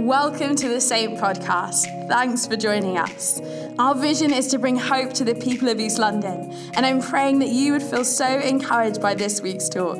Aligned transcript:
Welcome 0.00 0.56
to 0.56 0.68
the 0.70 0.80
Saint 0.80 1.18
Podcast. 1.18 2.08
Thanks 2.08 2.46
for 2.46 2.56
joining 2.56 2.96
us. 2.96 3.38
Our 3.78 3.94
vision 3.94 4.32
is 4.32 4.46
to 4.46 4.58
bring 4.58 4.78
hope 4.78 5.12
to 5.12 5.24
the 5.24 5.34
people 5.34 5.68
of 5.68 5.78
East 5.78 5.98
London, 5.98 6.50
and 6.72 6.86
I'm 6.86 7.02
praying 7.02 7.40
that 7.40 7.50
you 7.50 7.74
would 7.74 7.82
feel 7.82 8.06
so 8.06 8.26
encouraged 8.26 9.02
by 9.02 9.14
this 9.14 9.42
week's 9.42 9.68
talk. 9.68 9.98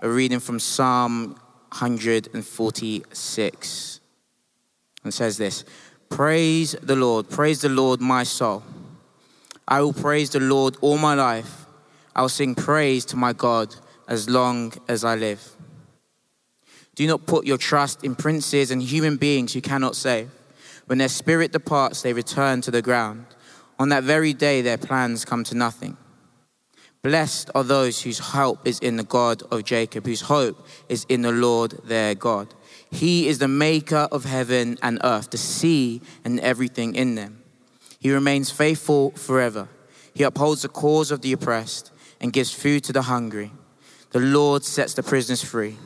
A 0.00 0.08
reading 0.08 0.40
from 0.40 0.58
Psalm 0.58 1.38
146. 1.68 4.00
And 5.04 5.12
says 5.12 5.36
this 5.36 5.66
Praise 6.08 6.74
the 6.80 6.96
Lord, 6.96 7.28
praise 7.28 7.60
the 7.60 7.68
Lord, 7.68 8.00
my 8.00 8.22
soul. 8.22 8.62
I 9.68 9.82
will 9.82 9.92
praise 9.92 10.30
the 10.30 10.40
Lord 10.40 10.78
all 10.80 10.96
my 10.96 11.12
life. 11.12 11.66
I 12.16 12.22
will 12.22 12.30
sing 12.30 12.54
praise 12.54 13.04
to 13.04 13.16
my 13.16 13.34
God 13.34 13.74
as 14.08 14.30
long 14.30 14.72
as 14.88 15.04
I 15.04 15.14
live. 15.14 15.57
Do 16.98 17.06
not 17.06 17.26
put 17.26 17.46
your 17.46 17.58
trust 17.58 18.02
in 18.02 18.16
princes 18.16 18.72
and 18.72 18.82
human 18.82 19.18
beings 19.18 19.52
who 19.52 19.60
cannot 19.60 19.94
save. 19.94 20.32
When 20.86 20.98
their 20.98 21.08
spirit 21.08 21.52
departs, 21.52 22.02
they 22.02 22.12
return 22.12 22.60
to 22.62 22.72
the 22.72 22.82
ground. 22.82 23.24
On 23.78 23.90
that 23.90 24.02
very 24.02 24.32
day, 24.32 24.62
their 24.62 24.78
plans 24.78 25.24
come 25.24 25.44
to 25.44 25.54
nothing. 25.54 25.96
Blessed 27.04 27.50
are 27.54 27.62
those 27.62 28.02
whose 28.02 28.18
help 28.18 28.66
is 28.66 28.80
in 28.80 28.96
the 28.96 29.04
God 29.04 29.44
of 29.52 29.62
Jacob, 29.62 30.06
whose 30.06 30.22
hope 30.22 30.66
is 30.88 31.06
in 31.08 31.22
the 31.22 31.30
Lord 31.30 31.78
their 31.84 32.16
God. 32.16 32.52
He 32.90 33.28
is 33.28 33.38
the 33.38 33.46
maker 33.46 34.08
of 34.10 34.24
heaven 34.24 34.76
and 34.82 34.98
earth, 35.04 35.30
the 35.30 35.38
sea 35.38 36.02
and 36.24 36.40
everything 36.40 36.96
in 36.96 37.14
them. 37.14 37.44
He 38.00 38.10
remains 38.10 38.50
faithful 38.50 39.12
forever. 39.12 39.68
He 40.14 40.24
upholds 40.24 40.62
the 40.62 40.68
cause 40.68 41.12
of 41.12 41.20
the 41.20 41.32
oppressed 41.32 41.92
and 42.20 42.32
gives 42.32 42.52
food 42.52 42.82
to 42.82 42.92
the 42.92 43.02
hungry. 43.02 43.52
The 44.10 44.18
Lord 44.18 44.64
sets 44.64 44.94
the 44.94 45.04
prisoners 45.04 45.44
free. 45.44 45.76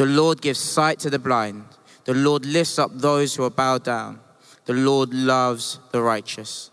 The 0.00 0.06
Lord 0.06 0.40
gives 0.40 0.58
sight 0.58 0.98
to 1.00 1.10
the 1.10 1.18
blind. 1.18 1.66
The 2.06 2.14
Lord 2.14 2.46
lifts 2.46 2.78
up 2.78 2.90
those 2.94 3.34
who 3.34 3.44
are 3.44 3.50
bowed 3.50 3.84
down. 3.84 4.18
The 4.64 4.72
Lord 4.72 5.12
loves 5.12 5.78
the 5.92 6.00
righteous. 6.00 6.70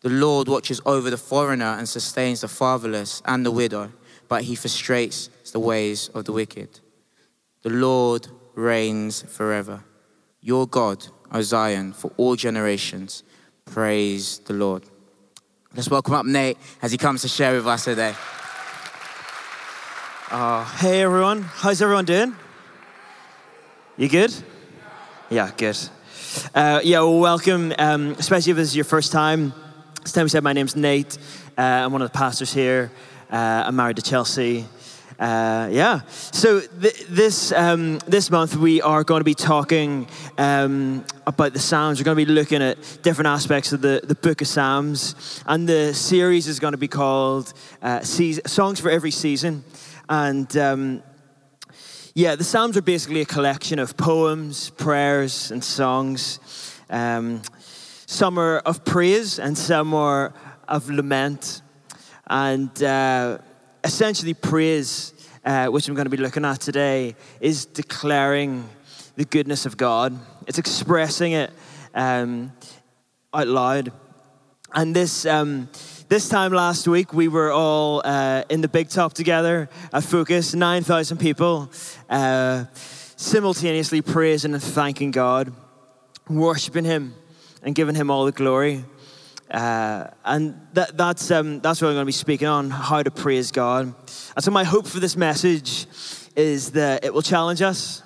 The 0.00 0.08
Lord 0.08 0.48
watches 0.48 0.80
over 0.84 1.08
the 1.08 1.16
foreigner 1.16 1.76
and 1.78 1.88
sustains 1.88 2.40
the 2.40 2.48
fatherless 2.48 3.22
and 3.24 3.46
the 3.46 3.52
widow, 3.52 3.92
but 4.26 4.42
he 4.42 4.56
frustrates 4.56 5.30
the 5.52 5.60
ways 5.60 6.08
of 6.08 6.24
the 6.24 6.32
wicked. 6.32 6.80
The 7.62 7.70
Lord 7.70 8.26
reigns 8.56 9.22
forever. 9.22 9.84
Your 10.40 10.66
God, 10.66 11.06
O 11.30 11.42
Zion, 11.42 11.92
for 11.92 12.10
all 12.16 12.34
generations. 12.34 13.22
Praise 13.64 14.40
the 14.40 14.54
Lord. 14.54 14.82
Let's 15.72 15.88
welcome 15.88 16.14
up 16.14 16.26
Nate 16.26 16.58
as 16.82 16.90
he 16.90 16.98
comes 16.98 17.22
to 17.22 17.28
share 17.28 17.54
with 17.54 17.68
us 17.68 17.84
today. 17.84 18.16
Uh, 20.32 20.64
hey 20.64 21.02
everyone, 21.02 21.42
how's 21.42 21.80
everyone 21.80 22.04
doing? 22.04 22.34
You 23.98 24.10
good? 24.10 24.30
Yeah, 25.30 25.50
good. 25.56 25.78
Uh, 26.54 26.80
yeah, 26.84 27.00
well, 27.00 27.18
welcome, 27.18 27.72
um, 27.78 28.14
especially 28.18 28.50
if 28.50 28.58
this 28.58 28.68
is 28.68 28.76
your 28.76 28.84
first 28.84 29.10
time. 29.10 29.54
As 30.04 30.12
Tim 30.12 30.28
said, 30.28 30.44
my 30.44 30.52
name's 30.52 30.76
Nate. 30.76 31.16
Uh, 31.56 31.62
I'm 31.62 31.92
one 31.92 32.02
of 32.02 32.12
the 32.12 32.18
pastors 32.18 32.52
here. 32.52 32.92
Uh, 33.32 33.64
I'm 33.66 33.74
married 33.74 33.96
to 33.96 34.02
Chelsea. 34.02 34.66
Uh, 35.18 35.70
yeah. 35.72 36.00
So 36.10 36.60
th- 36.60 37.06
this 37.06 37.52
um, 37.52 37.96
this 38.06 38.30
month 38.30 38.54
we 38.56 38.82
are 38.82 39.02
going 39.02 39.20
to 39.20 39.24
be 39.24 39.34
talking 39.34 40.08
um, 40.36 41.02
about 41.26 41.54
the 41.54 41.58
Psalms. 41.58 41.98
We're 41.98 42.04
going 42.04 42.18
to 42.18 42.26
be 42.26 42.30
looking 42.30 42.60
at 42.60 42.98
different 43.00 43.28
aspects 43.28 43.72
of 43.72 43.80
the, 43.80 44.02
the 44.04 44.14
Book 44.14 44.42
of 44.42 44.46
Psalms, 44.46 45.42
and 45.46 45.66
the 45.66 45.94
series 45.94 46.48
is 46.48 46.60
going 46.60 46.72
to 46.72 46.78
be 46.78 46.88
called 46.88 47.54
uh, 47.80 48.00
"Songs 48.02 48.78
for 48.78 48.90
Every 48.90 49.10
Season." 49.10 49.64
And 50.06 50.54
um, 50.58 51.02
yeah, 52.16 52.34
the 52.34 52.44
Psalms 52.44 52.78
are 52.78 52.82
basically 52.82 53.20
a 53.20 53.26
collection 53.26 53.78
of 53.78 53.94
poems, 53.94 54.70
prayers, 54.70 55.50
and 55.50 55.62
songs. 55.62 56.40
Um, 56.88 57.42
some 58.06 58.38
are 58.38 58.60
of 58.60 58.86
praise 58.86 59.38
and 59.38 59.56
some 59.56 59.92
are 59.92 60.32
of 60.66 60.88
lament. 60.88 61.60
And 62.26 62.82
uh, 62.82 63.36
essentially, 63.84 64.32
praise, 64.32 65.12
uh, 65.44 65.66
which 65.66 65.88
I'm 65.88 65.94
going 65.94 66.06
to 66.06 66.10
be 66.10 66.16
looking 66.16 66.46
at 66.46 66.58
today, 66.58 67.16
is 67.38 67.66
declaring 67.66 68.66
the 69.16 69.26
goodness 69.26 69.66
of 69.66 69.76
God, 69.76 70.18
it's 70.46 70.56
expressing 70.56 71.32
it 71.32 71.50
um, 71.94 72.50
out 73.34 73.46
loud. 73.46 73.92
And 74.72 74.96
this. 74.96 75.26
Um, 75.26 75.68
this 76.08 76.28
time 76.28 76.52
last 76.52 76.86
week, 76.86 77.12
we 77.12 77.26
were 77.26 77.50
all 77.50 78.00
uh, 78.04 78.44
in 78.48 78.60
the 78.60 78.68
big 78.68 78.88
top 78.88 79.12
together 79.12 79.68
at 79.92 80.04
Focus, 80.04 80.54
9,000 80.54 81.18
people, 81.18 81.68
uh, 82.08 82.66
simultaneously 83.16 84.02
praising 84.02 84.54
and 84.54 84.62
thanking 84.62 85.10
God, 85.10 85.52
worshiping 86.28 86.84
Him, 86.84 87.14
and 87.62 87.74
giving 87.74 87.96
Him 87.96 88.10
all 88.10 88.24
the 88.24 88.30
glory. 88.30 88.84
Uh, 89.50 90.06
and 90.24 90.60
that, 90.74 90.96
that's, 90.96 91.28
um, 91.32 91.60
that's 91.60 91.82
what 91.82 91.88
I'm 91.88 91.94
going 91.94 92.02
to 92.02 92.06
be 92.06 92.12
speaking 92.12 92.46
on 92.46 92.70
how 92.70 93.02
to 93.02 93.10
praise 93.10 93.50
God. 93.50 93.86
And 94.36 94.44
so, 94.44 94.52
my 94.52 94.62
hope 94.62 94.86
for 94.86 95.00
this 95.00 95.16
message 95.16 95.86
is 96.36 96.70
that 96.72 97.04
it 97.04 97.12
will 97.12 97.22
challenge 97.22 97.62
us, 97.62 98.04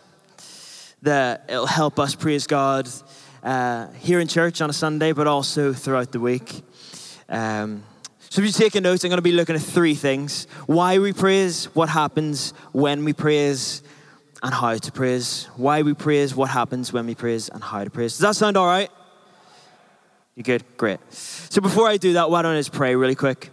that 1.02 1.44
it'll 1.48 1.66
help 1.66 1.98
us 1.98 2.14
praise 2.14 2.46
God 2.46 2.88
uh, 3.42 3.88
here 3.98 4.20
in 4.20 4.28
church 4.28 4.62
on 4.62 4.70
a 4.70 4.74
Sunday, 4.74 5.12
but 5.12 5.26
also 5.26 5.74
throughout 5.74 6.12
the 6.12 6.20
week. 6.20 6.62
Um, 7.28 7.84
so 8.30 8.40
if 8.40 8.46
you 8.46 8.52
take 8.52 8.76
a 8.76 8.80
note, 8.80 9.02
I'm 9.02 9.10
going 9.10 9.18
to 9.18 9.22
be 9.22 9.32
looking 9.32 9.56
at 9.56 9.60
three 9.62 9.96
things 9.96 10.46
why 10.66 11.00
we 11.00 11.12
praise, 11.12 11.64
what 11.74 11.88
happens 11.88 12.54
when 12.70 13.04
we 13.04 13.12
praise, 13.12 13.82
and 14.40 14.54
how 14.54 14.76
to 14.76 14.92
praise. 14.92 15.48
Why 15.56 15.82
we 15.82 15.94
praise, 15.94 16.32
what 16.32 16.48
happens 16.48 16.92
when 16.92 17.06
we 17.06 17.16
praise, 17.16 17.48
and 17.48 17.60
how 17.60 17.82
to 17.82 17.90
praise. 17.90 18.12
Does 18.12 18.20
that 18.20 18.36
sound 18.36 18.56
all 18.56 18.68
right? 18.68 18.88
You 20.36 20.44
good? 20.44 20.62
Great. 20.76 21.00
So 21.10 21.60
before 21.60 21.88
I 21.88 21.96
do 21.96 22.12
that, 22.12 22.30
why 22.30 22.42
don't 22.42 22.54
I 22.54 22.60
just 22.60 22.72
pray 22.72 22.94
really 22.94 23.16
quick? 23.16 23.50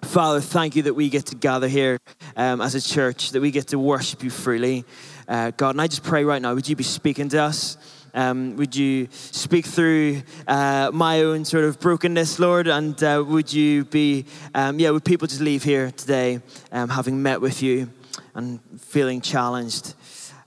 Father, 0.00 0.40
thank 0.40 0.74
you 0.74 0.84
that 0.84 0.94
we 0.94 1.10
get 1.10 1.26
to 1.26 1.34
gather 1.34 1.68
here 1.68 1.98
um, 2.34 2.62
as 2.62 2.74
a 2.74 2.80
church, 2.80 3.32
that 3.32 3.42
we 3.42 3.50
get 3.50 3.68
to 3.68 3.78
worship 3.78 4.22
you 4.22 4.30
freely. 4.30 4.86
Uh, 5.28 5.50
God, 5.50 5.70
and 5.74 5.82
I 5.82 5.86
just 5.86 6.02
pray 6.02 6.24
right 6.24 6.40
now, 6.40 6.54
would 6.54 6.66
you 6.66 6.76
be 6.76 6.84
speaking 6.84 7.28
to 7.28 7.42
us? 7.42 7.76
Um, 8.18 8.56
would 8.56 8.74
you 8.74 9.06
speak 9.12 9.64
through 9.64 10.22
uh, 10.48 10.90
my 10.92 11.22
own 11.22 11.44
sort 11.44 11.62
of 11.62 11.78
brokenness, 11.78 12.40
Lord? 12.40 12.66
And 12.66 13.00
uh, 13.00 13.22
would 13.24 13.52
you 13.52 13.84
be, 13.84 14.24
um, 14.56 14.80
yeah, 14.80 14.90
would 14.90 15.04
people 15.04 15.28
just 15.28 15.40
leave 15.40 15.62
here 15.62 15.92
today 15.92 16.40
um, 16.72 16.88
having 16.88 17.22
met 17.22 17.40
with 17.40 17.62
you 17.62 17.88
and 18.34 18.58
feeling 18.80 19.20
challenged? 19.20 19.94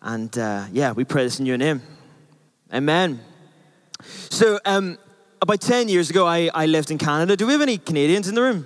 And 0.01 0.37
uh, 0.37 0.65
yeah, 0.73 0.91
we 0.91 1.05
pray 1.05 1.23
this 1.23 1.39
in 1.39 1.45
your 1.45 1.57
name. 1.57 1.81
Amen. 2.73 3.21
So, 4.29 4.59
um, 4.65 4.97
about 5.41 5.61
10 5.61 5.87
years 5.87 6.09
ago, 6.09 6.27
I, 6.27 6.49
I 6.53 6.65
lived 6.65 6.91
in 6.91 6.97
Canada. 6.97 7.37
Do 7.37 7.45
we 7.47 7.53
have 7.53 7.61
any 7.61 7.77
Canadians 7.77 8.27
in 8.27 8.35
the 8.35 8.41
room? 8.41 8.65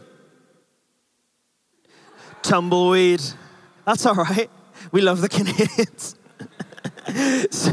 Tumbleweed. 2.42 3.22
That's 3.86 4.04
all 4.08 4.16
right. 4.16 4.50
We 4.92 5.02
love 5.02 5.22
the 5.22 5.30
Canadians. 5.40 6.16
so, 7.52 7.72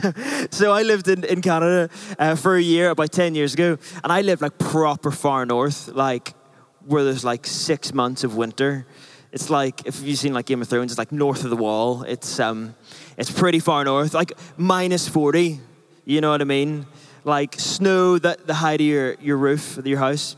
so, 0.50 0.72
I 0.72 0.82
lived 0.82 1.09
in, 1.09 1.25
in 1.25 1.41
Canada 1.41 1.88
uh, 2.19 2.34
for 2.34 2.56
a 2.56 2.60
year 2.60 2.91
about 2.91 3.12
10 3.12 3.34
years 3.34 3.54
ago, 3.54 3.78
and 4.04 4.12
I 4.12 4.20
lived 4.20 4.43
like 4.43 4.59
proper 4.59 5.10
far 5.10 5.47
north, 5.47 5.88
like 5.88 6.34
where 6.87 7.03
there's 7.04 7.25
like 7.25 7.47
six 7.47 7.94
months 7.94 8.25
of 8.25 8.37
winter. 8.37 8.87
It's 9.32 9.48
like, 9.48 9.87
if 9.87 10.03
you've 10.03 10.19
seen 10.19 10.34
like 10.34 10.44
Game 10.44 10.60
of 10.60 10.69
Thrones, 10.69 10.92
it's 10.92 10.98
like 10.98 11.12
north 11.12 11.44
of 11.44 11.50
the 11.50 11.56
wall. 11.56 12.03
It's, 12.03 12.38
um, 12.41 12.75
it's 13.16 13.31
pretty 13.31 13.59
far 13.59 13.84
north, 13.84 14.12
like 14.12 14.32
minus 14.59 15.09
40, 15.09 15.60
you 16.04 16.21
know 16.21 16.31
what 16.31 16.42
I 16.42 16.44
mean? 16.44 16.87
Like 17.25 17.59
snow 17.59 18.19
that 18.19 18.47
the 18.47 18.54
height 18.54 18.81
of 18.81 18.87
your, 18.87 19.15
your 19.15 19.38
roof 19.38 19.78
of 19.78 19.87
your 19.87 19.98
house. 19.98 20.37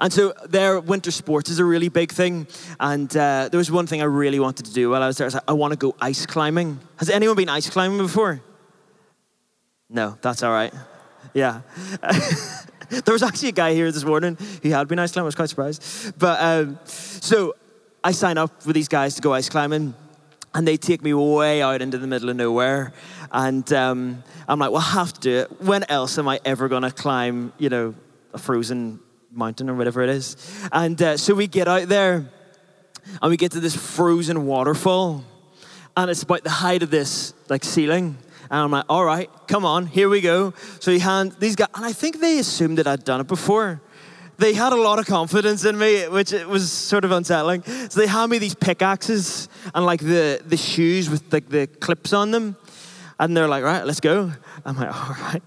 And 0.00 0.12
so 0.12 0.32
their 0.48 0.80
winter 0.80 1.10
sports 1.10 1.50
is 1.50 1.58
a 1.58 1.64
really 1.64 1.88
big 1.88 2.12
thing. 2.12 2.46
And 2.78 3.14
uh, 3.16 3.48
there 3.50 3.58
was 3.58 3.70
one 3.70 3.86
thing 3.86 4.02
I 4.02 4.06
really 4.06 4.40
wanted 4.40 4.66
to 4.66 4.72
do 4.72 4.90
while 4.90 5.02
I 5.02 5.06
was 5.06 5.16
there. 5.16 5.28
I 5.28 5.30
like, 5.30 5.42
I 5.48 5.52
want 5.52 5.72
to 5.72 5.76
go 5.76 5.94
ice 6.00 6.26
climbing. 6.26 6.80
Has 6.96 7.10
anyone 7.10 7.36
been 7.36 7.48
ice 7.48 7.68
climbing 7.70 7.98
before? 7.98 8.40
No, 9.88 10.18
that's 10.20 10.42
all 10.42 10.52
right. 10.52 10.72
Yeah. 11.34 11.62
there 12.90 13.12
was 13.12 13.22
actually 13.22 13.50
a 13.50 13.52
guy 13.52 13.74
here 13.74 13.90
this 13.90 14.04
morning 14.04 14.36
who 14.62 14.70
had 14.70 14.88
been 14.88 14.98
ice 14.98 15.12
climbing. 15.12 15.26
I 15.26 15.28
was 15.28 15.34
quite 15.34 15.48
surprised. 15.48 16.18
But 16.18 16.40
um, 16.40 16.78
so 16.84 17.54
I 18.04 18.12
sign 18.12 18.38
up 18.38 18.66
with 18.66 18.74
these 18.74 18.88
guys 18.88 19.14
to 19.16 19.22
go 19.22 19.32
ice 19.32 19.48
climbing. 19.48 19.94
And 20.54 20.66
they 20.66 20.76
take 20.76 21.02
me 21.02 21.12
way 21.12 21.62
out 21.62 21.82
into 21.82 21.98
the 21.98 22.06
middle 22.06 22.30
of 22.30 22.36
nowhere. 22.36 22.92
And 23.30 23.70
um, 23.72 24.22
I'm 24.48 24.58
like, 24.58 24.70
well, 24.70 24.80
I 24.80 24.92
have 24.92 25.12
to 25.14 25.20
do 25.20 25.36
it. 25.38 25.62
When 25.62 25.84
else 25.90 26.18
am 26.18 26.26
I 26.26 26.40
ever 26.44 26.68
going 26.68 26.82
to 26.82 26.90
climb, 26.90 27.52
you 27.58 27.68
know, 27.68 27.94
a 28.32 28.38
frozen 28.38 29.00
mountain 29.30 29.68
or 29.68 29.74
whatever 29.74 30.02
it 30.02 30.10
is. 30.10 30.36
And 30.72 31.00
uh, 31.00 31.16
so 31.16 31.34
we 31.34 31.46
get 31.46 31.68
out 31.68 31.88
there 31.88 32.28
and 33.22 33.30
we 33.30 33.36
get 33.36 33.52
to 33.52 33.60
this 33.60 33.76
frozen 33.76 34.46
waterfall. 34.46 35.24
And 35.96 36.10
it's 36.10 36.22
about 36.22 36.44
the 36.44 36.50
height 36.50 36.82
of 36.82 36.90
this 36.90 37.34
like 37.48 37.64
ceiling. 37.64 38.16
And 38.50 38.60
I'm 38.60 38.70
like, 38.70 38.86
all 38.88 39.04
right, 39.04 39.30
come 39.46 39.64
on, 39.64 39.86
here 39.86 40.08
we 40.08 40.20
go. 40.20 40.54
So 40.80 40.90
he 40.90 40.98
hand 40.98 41.36
these 41.38 41.54
guys, 41.54 41.68
and 41.74 41.84
I 41.84 41.92
think 41.92 42.20
they 42.20 42.38
assumed 42.38 42.78
that 42.78 42.86
I'd 42.86 43.04
done 43.04 43.20
it 43.20 43.26
before. 43.26 43.82
They 44.38 44.54
had 44.54 44.72
a 44.72 44.76
lot 44.76 45.00
of 45.00 45.06
confidence 45.06 45.64
in 45.64 45.76
me, 45.76 46.06
which 46.08 46.32
was 46.32 46.70
sort 46.70 47.04
of 47.04 47.10
unsettling. 47.10 47.64
So 47.64 48.00
they 48.00 48.06
hand 48.06 48.30
me 48.30 48.38
these 48.38 48.54
pickaxes 48.54 49.48
and 49.74 49.84
like 49.84 50.00
the, 50.00 50.40
the 50.46 50.56
shoes 50.56 51.10
with 51.10 51.30
like 51.32 51.48
the 51.48 51.66
clips 51.66 52.12
on 52.12 52.30
them. 52.30 52.56
And 53.20 53.36
they're 53.36 53.48
like, 53.48 53.64
right, 53.64 53.84
let's 53.84 54.00
go. 54.00 54.32
I'm 54.64 54.76
like, 54.76 54.94
all 54.94 55.16
right. 55.20 55.42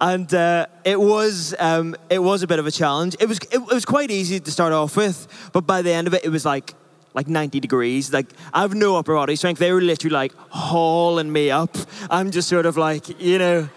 And 0.00 0.32
uh, 0.34 0.66
it 0.84 1.00
was 1.00 1.54
um, 1.58 1.96
it 2.10 2.18
was 2.18 2.42
a 2.42 2.46
bit 2.46 2.58
of 2.58 2.66
a 2.66 2.70
challenge. 2.70 3.16
It 3.18 3.28
was 3.28 3.38
it, 3.38 3.54
it 3.54 3.72
was 3.72 3.84
quite 3.86 4.10
easy 4.10 4.38
to 4.38 4.50
start 4.50 4.72
off 4.72 4.96
with, 4.96 5.26
but 5.52 5.66
by 5.66 5.82
the 5.82 5.92
end 5.92 6.06
of 6.06 6.14
it, 6.14 6.24
it 6.24 6.28
was 6.28 6.44
like 6.44 6.74
like 7.14 7.26
90 7.26 7.60
degrees. 7.60 8.12
Like 8.12 8.26
I 8.52 8.60
have 8.60 8.74
no 8.74 8.96
upper 8.96 9.14
body 9.14 9.34
strength. 9.36 9.58
They 9.58 9.72
were 9.72 9.80
literally 9.80 10.12
like 10.12 10.34
hauling 10.50 11.32
me 11.32 11.50
up. 11.50 11.74
I'm 12.10 12.30
just 12.30 12.48
sort 12.48 12.66
of 12.66 12.76
like, 12.76 13.20
you 13.20 13.38
know. 13.38 13.68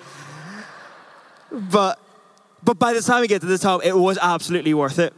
But 1.51 2.00
but 2.62 2.77
by 2.77 2.94
the 2.94 3.01
time 3.01 3.21
we 3.21 3.27
get 3.27 3.39
to 3.42 3.47
the 3.47 3.57
top, 3.57 3.85
it 3.85 3.97
was 3.97 4.18
absolutely 4.21 4.74
worth 4.74 5.00
it. 5.00 5.13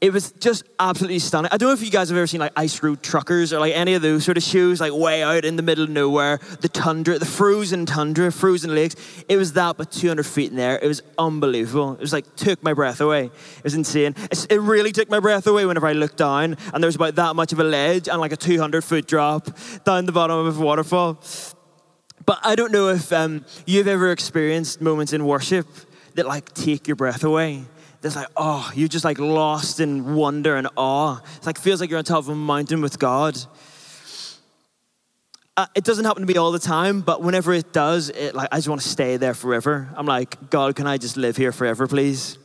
It 0.00 0.12
was 0.12 0.32
just 0.32 0.64
absolutely 0.78 1.18
stunning. 1.20 1.50
I 1.52 1.56
don't 1.56 1.68
know 1.68 1.72
if 1.72 1.82
you 1.82 1.90
guys 1.90 2.10
have 2.10 2.18
ever 2.18 2.26
seen 2.26 2.40
like 2.40 2.52
ice 2.54 2.82
road 2.82 3.02
truckers 3.02 3.52
or 3.52 3.60
like 3.60 3.74
any 3.74 3.94
of 3.94 4.02
those 4.02 4.24
sort 4.24 4.36
of 4.36 4.42
shoes, 4.42 4.80
like 4.80 4.92
way 4.92 5.22
out 5.22 5.44
in 5.44 5.56
the 5.56 5.62
middle 5.62 5.84
of 5.84 5.90
nowhere, 5.90 6.38
the 6.60 6.68
tundra, 6.68 7.18
the 7.18 7.24
frozen 7.24 7.86
tundra, 7.86 8.30
frozen 8.30 8.74
lakes. 8.74 8.94
It 9.28 9.36
was 9.36 9.54
that, 9.54 9.78
but 9.78 9.90
200 9.90 10.26
feet 10.26 10.50
in 10.50 10.56
there. 10.56 10.78
It 10.78 10.86
was 10.86 11.02
unbelievable. 11.16 11.94
It 11.94 12.00
was 12.00 12.12
like 12.12 12.36
took 12.36 12.62
my 12.62 12.74
breath 12.74 13.00
away. 13.00 13.26
It 13.26 13.64
was 13.64 13.74
insane. 13.74 14.14
it 14.50 14.60
really 14.60 14.92
took 14.92 15.08
my 15.08 15.20
breath 15.20 15.46
away 15.46 15.64
whenever 15.64 15.86
I 15.86 15.92
looked 15.92 16.18
down 16.18 16.56
and 16.74 16.82
there 16.82 16.88
was 16.88 16.96
about 16.96 17.14
that 17.14 17.34
much 17.34 17.52
of 17.52 17.60
a 17.60 17.64
ledge 17.64 18.08
and 18.08 18.20
like 18.20 18.32
a 18.32 18.36
200 18.36 18.84
foot 18.84 19.06
drop 19.06 19.48
down 19.84 20.04
the 20.04 20.12
bottom 20.12 20.46
of 20.46 20.58
a 20.58 20.62
waterfall. 20.62 21.22
But 22.26 22.40
I 22.42 22.54
don't 22.54 22.72
know 22.72 22.88
if 22.88 23.12
um, 23.12 23.44
you've 23.66 23.88
ever 23.88 24.10
experienced 24.10 24.80
moments 24.80 25.12
in 25.12 25.24
worship 25.24 25.66
that 26.16 26.26
like 26.26 26.52
take 26.52 26.86
your 26.86 26.96
breath 26.96 27.24
away 27.24 27.64
it's 28.02 28.16
like, 28.16 28.28
oh, 28.36 28.70
you're 28.74 28.88
just 28.88 29.04
like 29.04 29.18
lost 29.18 29.80
in 29.80 30.14
wonder 30.14 30.56
and 30.56 30.68
awe. 30.76 31.20
It's 31.36 31.46
like 31.46 31.58
feels 31.58 31.80
like 31.80 31.90
you're 31.90 31.98
on 31.98 32.04
top 32.04 32.18
of 32.18 32.28
a 32.28 32.34
mountain 32.34 32.80
with 32.80 32.98
God. 32.98 33.38
Uh, 35.56 35.66
it 35.74 35.84
doesn't 35.84 36.04
happen 36.04 36.20
to 36.20 36.26
me 36.26 36.36
all 36.38 36.52
the 36.52 36.58
time, 36.58 37.00
but 37.00 37.22
whenever 37.22 37.54
it 37.54 37.72
does, 37.72 38.10
it 38.10 38.34
like 38.34 38.48
I 38.52 38.56
just 38.56 38.68
want 38.68 38.82
to 38.82 38.88
stay 38.88 39.16
there 39.16 39.32
forever. 39.32 39.88
I'm 39.96 40.06
like, 40.06 40.50
God, 40.50 40.76
can 40.76 40.86
I 40.86 40.98
just 40.98 41.16
live 41.16 41.36
here 41.36 41.50
forever, 41.50 41.86
please? 41.86 42.36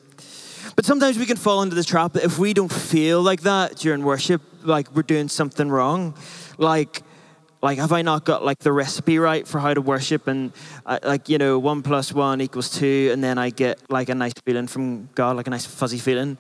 But 0.76 0.86
sometimes 0.86 1.18
we 1.18 1.26
can 1.26 1.36
fall 1.38 1.62
into 1.62 1.76
the 1.76 1.84
trap 1.84 2.14
that 2.14 2.24
if 2.24 2.40
we 2.40 2.54
don't 2.54 2.72
feel 2.72 3.22
like 3.22 3.42
that 3.42 3.76
during 3.76 4.04
worship, 4.04 4.42
like 4.64 4.96
we're 4.96 5.02
doing 5.02 5.28
something 5.28 5.70
wrong. 5.70 6.16
Like 6.58 7.04
like 7.62 7.78
have 7.78 7.92
i 7.92 8.02
not 8.02 8.26
got 8.26 8.44
like 8.44 8.60
the 8.60 8.72
recipe 8.72 9.20
right 9.20 9.48
for 9.48 9.60
how 9.60 9.74
to 9.74 9.82
worship? 9.82 10.28
And 10.28 10.52
uh, 10.86 11.00
like 11.04 11.30
you 11.30 11.38
know 11.38 11.60
one 11.60 11.82
plus 11.82 12.14
one 12.14 12.42
equals 12.42 12.70
two 12.70 13.10
and 13.12 13.24
then 13.24 13.38
i 13.38 13.50
get 13.50 13.80
like 13.90 14.10
a 14.10 14.16
nice 14.16 14.34
feeling 14.46 14.68
from 14.68 15.10
god 15.16 15.38
like 15.38 15.48
a 15.48 15.50
nice 15.50 15.66
fuzzy 15.66 16.00
feeling. 16.00 16.38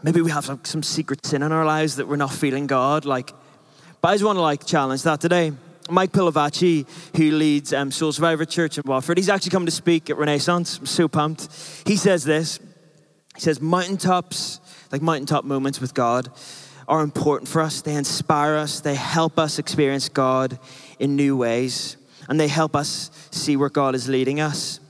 Maybe 0.00 0.20
we 0.20 0.30
have 0.30 0.48
like, 0.48 0.64
some 0.64 0.84
secret 0.84 1.26
sin 1.26 1.42
in 1.42 1.50
our 1.50 1.64
lives 1.64 1.96
that 1.96 2.06
we're 2.06 2.16
not 2.16 2.32
feeling 2.32 2.66
god 2.66 3.04
like 3.04 3.32
but 4.00 4.08
i 4.08 4.14
just 4.14 4.24
want 4.24 4.36
to 4.36 4.42
like 4.42 4.64
challenge 4.64 5.02
that 5.02 5.20
today. 5.20 5.52
Mike 5.90 6.12
pilavachi 6.12 6.86
who 7.16 7.30
leads 7.30 7.72
um, 7.72 7.90
soul 7.90 8.12
survivor 8.12 8.44
church 8.44 8.78
in 8.78 8.84
watford 8.86 9.18
he's 9.18 9.28
actually 9.28 9.50
come 9.50 9.66
to 9.66 9.72
speak 9.72 10.10
at 10.10 10.16
renaissance. 10.16 10.78
I'm 10.78 10.86
so 10.86 11.08
pumped. 11.08 11.48
He 11.86 11.96
says 11.96 12.24
this. 12.24 12.60
He 13.34 13.40
says 13.40 13.60
mountaintops 13.60 14.60
like 14.92 15.02
mountaintop 15.02 15.44
moments 15.44 15.80
with 15.80 15.94
god 15.94 16.30
are 16.88 17.02
important 17.02 17.48
for 17.48 17.60
us. 17.60 17.82
They 17.82 17.94
inspire 17.94 18.56
us, 18.56 18.80
they 18.80 18.94
help 18.94 19.38
us 19.38 19.58
experience 19.58 20.08
God 20.08 20.58
in 20.98 21.14
new 21.14 21.36
ways, 21.36 21.96
and 22.28 22.40
they 22.40 22.48
help 22.48 22.74
us 22.74 23.10
see 23.30 23.56
where 23.56 23.68
God 23.68 23.94
is 23.94 24.08
leading 24.08 24.40
us. 24.40 24.80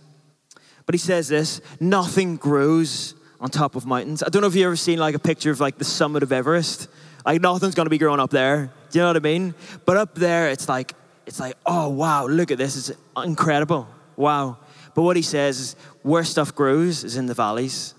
But 0.86 0.94
he 0.94 0.98
says 0.98 1.28
this 1.28 1.60
nothing 1.80 2.36
grows 2.36 3.14
on 3.40 3.50
top 3.50 3.76
of 3.76 3.84
mountains. 3.84 4.22
I 4.22 4.28
don't 4.28 4.42
know 4.42 4.48
if 4.48 4.54
you've 4.54 4.66
ever 4.66 4.76
seen 4.76 4.98
like 4.98 5.14
a 5.14 5.18
picture 5.18 5.50
of 5.50 5.60
like 5.60 5.76
the 5.76 5.84
summit 5.84 6.22
of 6.22 6.32
Everest. 6.32 6.88
Like 7.26 7.42
nothing's 7.42 7.74
gonna 7.74 7.90
be 7.90 7.98
growing 7.98 8.20
up 8.20 8.30
there. 8.30 8.72
Do 8.90 8.98
you 8.98 9.02
know 9.02 9.08
what 9.08 9.16
I 9.16 9.20
mean? 9.20 9.54
But 9.84 9.96
up 9.98 10.14
there, 10.14 10.48
it's 10.48 10.68
like, 10.68 10.94
it's 11.26 11.38
like, 11.38 11.56
oh 11.66 11.90
wow, 11.90 12.26
look 12.26 12.50
at 12.50 12.58
this. 12.58 12.88
It's 12.88 12.98
incredible. 13.22 13.86
Wow. 14.16 14.56
But 14.94 15.02
what 15.02 15.16
he 15.16 15.22
says 15.22 15.60
is 15.60 15.76
where 16.02 16.24
stuff 16.24 16.54
grows 16.54 17.04
is 17.04 17.16
in 17.16 17.26
the 17.26 17.34
valleys. 17.34 17.94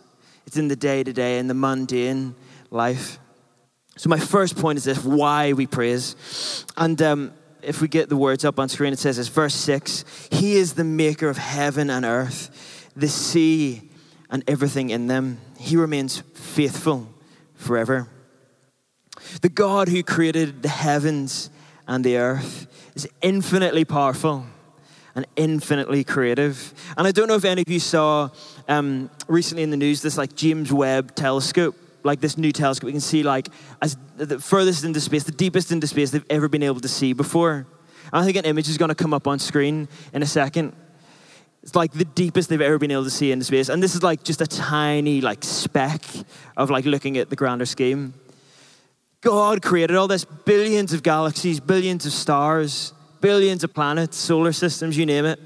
It's 0.48 0.58
in 0.58 0.68
the 0.68 0.76
day 0.76 1.04
to 1.04 1.14
day, 1.14 1.38
in 1.38 1.48
the 1.48 1.54
mundane 1.54 2.34
life. 2.72 3.19
So, 4.00 4.08
my 4.08 4.18
first 4.18 4.56
point 4.56 4.78
is 4.78 4.86
this 4.86 5.04
why 5.04 5.52
we 5.52 5.68
praise. 5.68 6.66
And 6.78 7.02
um, 7.02 7.34
if 7.62 7.82
we 7.82 7.90
get 7.90 8.08
the 8.08 8.16
words 8.16 8.46
up 8.46 8.58
on 8.58 8.70
screen, 8.70 8.94
it 8.94 9.00
says 9.00 9.18
this 9.18 9.28
verse 9.28 9.54
6 9.54 10.06
He 10.32 10.56
is 10.56 10.76
the 10.76 10.86
maker 10.86 11.28
of 11.28 11.38
heaven 11.38 11.90
and 11.90 12.06
earth, 12.06 12.90
the 12.96 13.10
sea 13.10 13.82
and 14.30 14.42
everything 14.48 14.90
in 14.90 15.08
them. 15.08 15.42
He 15.58 15.76
remains 15.76 16.24
faithful 16.34 17.10
forever. 17.56 18.08
The 19.42 19.50
God 19.50 19.90
who 19.90 20.02
created 20.02 20.64
the 20.64 20.70
heavens 20.70 21.50
and 21.86 22.02
the 22.02 22.16
earth 22.16 22.68
is 22.96 23.06
infinitely 23.22 23.84
powerful 23.84 24.46
and 25.14 25.26
infinitely 25.36 26.06
creative. 26.06 26.74
And 26.96 27.06
I 27.06 27.12
don't 27.12 27.28
know 27.28 27.36
if 27.36 27.44
any 27.44 27.64
of 27.64 27.70
you 27.70 27.82
saw 27.82 28.30
um, 28.70 29.10
recently 29.28 29.64
in 29.64 29.72
the 29.72 29.78
news 29.78 30.02
this 30.02 30.18
like 30.18 30.38
James 30.38 30.72
Webb 30.72 31.16
telescope 31.16 31.76
like 32.04 32.22
this 32.22 32.38
new 32.38 32.52
telescope, 32.52 32.86
we 32.86 32.92
can 32.92 33.02
see 33.02 33.24
like 33.24 33.50
as 33.82 33.98
the 34.18 34.40
furthest 34.40 34.84
into 34.84 35.00
space, 35.00 35.24
the 35.24 35.32
deepest 35.32 35.72
into 35.72 35.88
space 35.88 36.12
they've 36.12 36.26
ever 36.30 36.48
been 36.48 36.64
able 36.64 36.80
to 36.80 36.88
see 36.88 37.14
before. 37.14 37.68
I 38.12 38.24
think 38.26 38.38
an 38.38 38.46
image 38.46 38.70
is 38.70 38.78
going 38.78 38.90
to 38.90 38.96
come 38.96 39.14
up 39.14 39.28
on 39.28 39.40
screen 39.40 39.88
in 40.14 40.24
a 40.24 40.26
second. 40.26 40.74
It's 41.62 41.76
like 41.76 41.92
the 41.92 42.06
deepest 42.06 42.50
they've 42.50 42.62
ever 42.62 42.78
been 42.78 42.92
able 42.92 43.04
to 43.04 43.10
see 43.10 43.32
into 43.32 43.46
space, 43.46 43.70
and 43.70 43.84
this 43.84 43.94
is 43.94 44.02
like 44.02 44.24
just 44.24 44.42
a 44.42 44.48
tiny 44.48 45.22
like 45.22 45.44
speck 45.44 46.02
of 46.56 46.70
like 46.70 46.86
looking 46.86 47.18
at 47.18 47.30
the 47.30 47.36
grander 47.36 47.66
scheme. 47.66 48.14
God 49.22 49.62
created 49.62 49.98
all 49.98 50.08
this 50.08 50.24
billions 50.24 50.94
of 50.94 51.04
galaxies, 51.04 51.60
billions 51.60 52.06
of 52.06 52.14
stars, 52.14 52.94
billions 53.20 53.64
of 53.64 53.74
planets, 53.74 54.16
solar 54.18 54.54
systems, 54.54 54.98
you 54.98 55.06
name 55.06 55.26
it. 55.26 55.40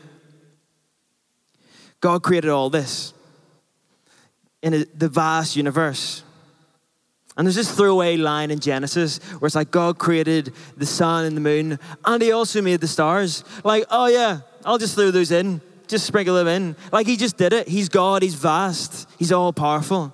God 2.00 2.22
created 2.22 2.50
all 2.50 2.70
this 2.70 3.14
in 4.62 4.86
the 4.96 5.10
vast 5.10 5.56
universe. 5.56 6.23
And 7.36 7.48
there's 7.48 7.56
this 7.56 7.74
throwaway 7.74 8.16
line 8.18 8.52
in 8.52 8.60
Genesis 8.60 9.18
where 9.40 9.48
it's 9.48 9.56
like 9.56 9.72
God 9.72 9.98
created 9.98 10.54
the 10.78 10.86
sun 10.86 11.26
and 11.26 11.36
the 11.36 11.42
moon, 11.42 11.80
and 12.06 12.22
He 12.22 12.32
also 12.32 12.62
made 12.62 12.80
the 12.80 12.88
stars. 12.88 13.44
Like, 13.64 13.86
oh 13.90 14.08
yeah, 14.08 14.42
I'll 14.66 14.78
just 14.78 14.96
throw 14.96 15.10
those 15.10 15.32
in, 15.32 15.62
just 15.88 16.06
sprinkle 16.06 16.36
them 16.36 16.48
in. 16.48 16.76
Like 16.92 17.08
He 17.08 17.18
just 17.18 17.38
did 17.38 17.54
it. 17.54 17.68
He's 17.68 17.90
God, 17.90 18.22
He's 18.22 18.36
vast, 18.36 19.10
He's 19.18 19.32
all 19.32 19.52
powerful. 19.52 20.14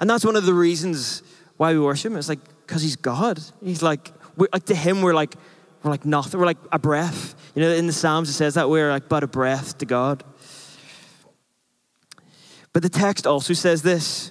And 0.00 0.08
that's 0.08 0.24
one 0.24 0.36
of 0.36 0.46
the 0.46 0.54
reasons 0.54 1.22
why 1.56 1.72
we 1.72 1.80
worship 1.80 2.12
Him. 2.12 2.18
It's 2.18 2.28
like, 2.28 2.40
because 2.66 2.82
He's 2.82 2.96
God. 2.96 3.40
He's 3.62 3.82
like, 3.82 4.12
like 4.36 4.64
to 4.66 4.74
Him, 4.74 5.02
we're 5.02 5.14
like, 5.14 5.34
we're 5.82 5.90
like 5.90 6.04
nothing. 6.04 6.38
We're 6.38 6.46
like 6.46 6.58
a 6.70 6.78
breath. 6.78 7.34
You 7.56 7.62
know, 7.62 7.72
in 7.72 7.88
the 7.88 7.92
Psalms 7.92 8.28
it 8.28 8.34
says 8.34 8.54
that 8.54 8.70
we're 8.70 8.88
like 8.88 9.08
but 9.08 9.24
a 9.24 9.26
breath 9.26 9.78
to 9.78 9.86
God. 9.86 10.22
But 12.72 12.82
the 12.82 12.88
text 12.88 13.26
also 13.26 13.52
says 13.52 13.82
this 13.82 14.30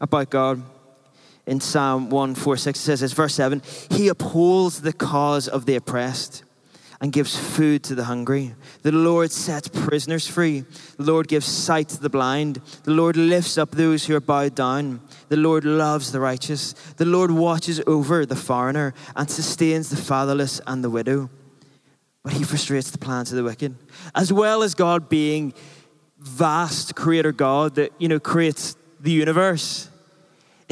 about 0.00 0.30
God 0.30 0.62
in 1.46 1.60
Psalm 1.60 2.10
146. 2.10 2.78
It 2.78 2.82
says 2.82 3.00
this, 3.00 3.12
verse 3.12 3.34
7 3.34 3.62
He 3.90 4.08
upholds 4.08 4.82
the 4.82 4.92
cause 4.92 5.48
of 5.48 5.66
the 5.66 5.76
oppressed 5.76 6.44
and 7.00 7.12
gives 7.12 7.36
food 7.36 7.82
to 7.82 7.96
the 7.96 8.04
hungry. 8.04 8.54
The 8.82 8.92
Lord 8.92 9.32
sets 9.32 9.66
prisoners 9.66 10.28
free. 10.28 10.64
The 10.98 11.02
Lord 11.02 11.26
gives 11.26 11.46
sight 11.46 11.88
to 11.88 12.00
the 12.00 12.08
blind. 12.08 12.60
The 12.84 12.92
Lord 12.92 13.16
lifts 13.16 13.58
up 13.58 13.72
those 13.72 14.06
who 14.06 14.14
are 14.14 14.20
bowed 14.20 14.54
down. 14.54 15.00
The 15.28 15.36
Lord 15.36 15.64
loves 15.64 16.12
the 16.12 16.20
righteous. 16.20 16.74
The 16.98 17.04
Lord 17.04 17.32
watches 17.32 17.82
over 17.88 18.24
the 18.24 18.36
foreigner 18.36 18.94
and 19.16 19.28
sustains 19.28 19.90
the 19.90 19.96
fatherless 19.96 20.60
and 20.64 20.84
the 20.84 20.90
widow. 20.90 21.28
But 22.22 22.34
he 22.34 22.44
frustrates 22.44 22.92
the 22.92 22.98
plans 22.98 23.32
of 23.32 23.36
the 23.36 23.42
wicked. 23.42 23.74
As 24.14 24.32
well 24.32 24.62
as 24.62 24.76
God 24.76 25.08
being 25.08 25.54
vast 26.20 26.94
creator 26.94 27.32
God 27.32 27.74
that, 27.74 27.90
you 27.98 28.06
know, 28.06 28.20
creates 28.20 28.76
the 29.00 29.10
universe 29.10 29.88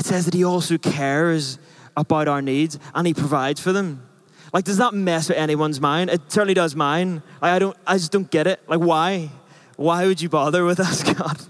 it 0.00 0.07
says 0.07 0.25
that 0.25 0.35
He 0.35 0.45
also 0.45 0.78
cares 0.78 1.59
about 1.97 2.26
our 2.26 2.40
needs 2.40 2.78
and 2.95 3.07
He 3.07 3.14
provides 3.14 3.61
for 3.61 3.73
them. 3.73 4.09
Like, 4.52 4.64
does 4.64 4.78
that 4.78 4.95
mess 4.95 5.28
with 5.28 5.38
anyone's 5.38 5.80
mind? 5.80 6.11
It 6.11 6.23
certainly 6.33 6.54
does 6.54 6.75
mine. 6.75 7.23
I, 7.40 7.57
I 7.57 7.59
don't. 7.59 7.76
I 7.87 7.99
just 7.99 8.11
don't 8.11 8.28
get 8.30 8.47
it. 8.47 8.61
Like, 8.66 8.80
why? 8.80 9.30
Why 9.76 10.07
would 10.07 10.21
you 10.21 10.28
bother 10.28 10.64
with 10.64 10.80
us, 10.80 11.02
God? 11.14 11.40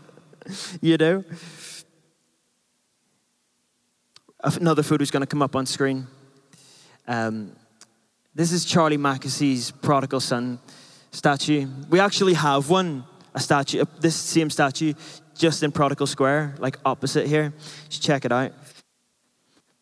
you 0.83 0.97
know. 0.97 1.25
Another 4.43 4.83
photo 4.83 5.03
is 5.03 5.11
going 5.11 5.23
to 5.23 5.27
come 5.27 5.43
up 5.43 5.55
on 5.55 5.65
screen. 5.65 6.07
Um, 7.07 7.53
this 8.35 8.53
is 8.53 8.65
Charlie 8.65 8.97
Mackesy's 8.97 9.71
prodigal 9.71 10.21
son 10.21 10.59
statue. 11.13 11.67
We 11.89 12.01
actually 12.01 12.35
have 12.35 12.69
one, 12.69 13.05
a 13.35 13.41
statue, 13.41 13.85
this 14.01 14.17
same 14.17 14.51
statue 14.51 14.95
just 15.41 15.63
in 15.63 15.73
Prodigal 15.73 16.07
Square, 16.07 16.55
like 16.59 16.79
opposite 16.85 17.27
here. 17.27 17.55
Just 17.89 18.03
check 18.03 18.27
it 18.27 18.31
out. 18.31 18.53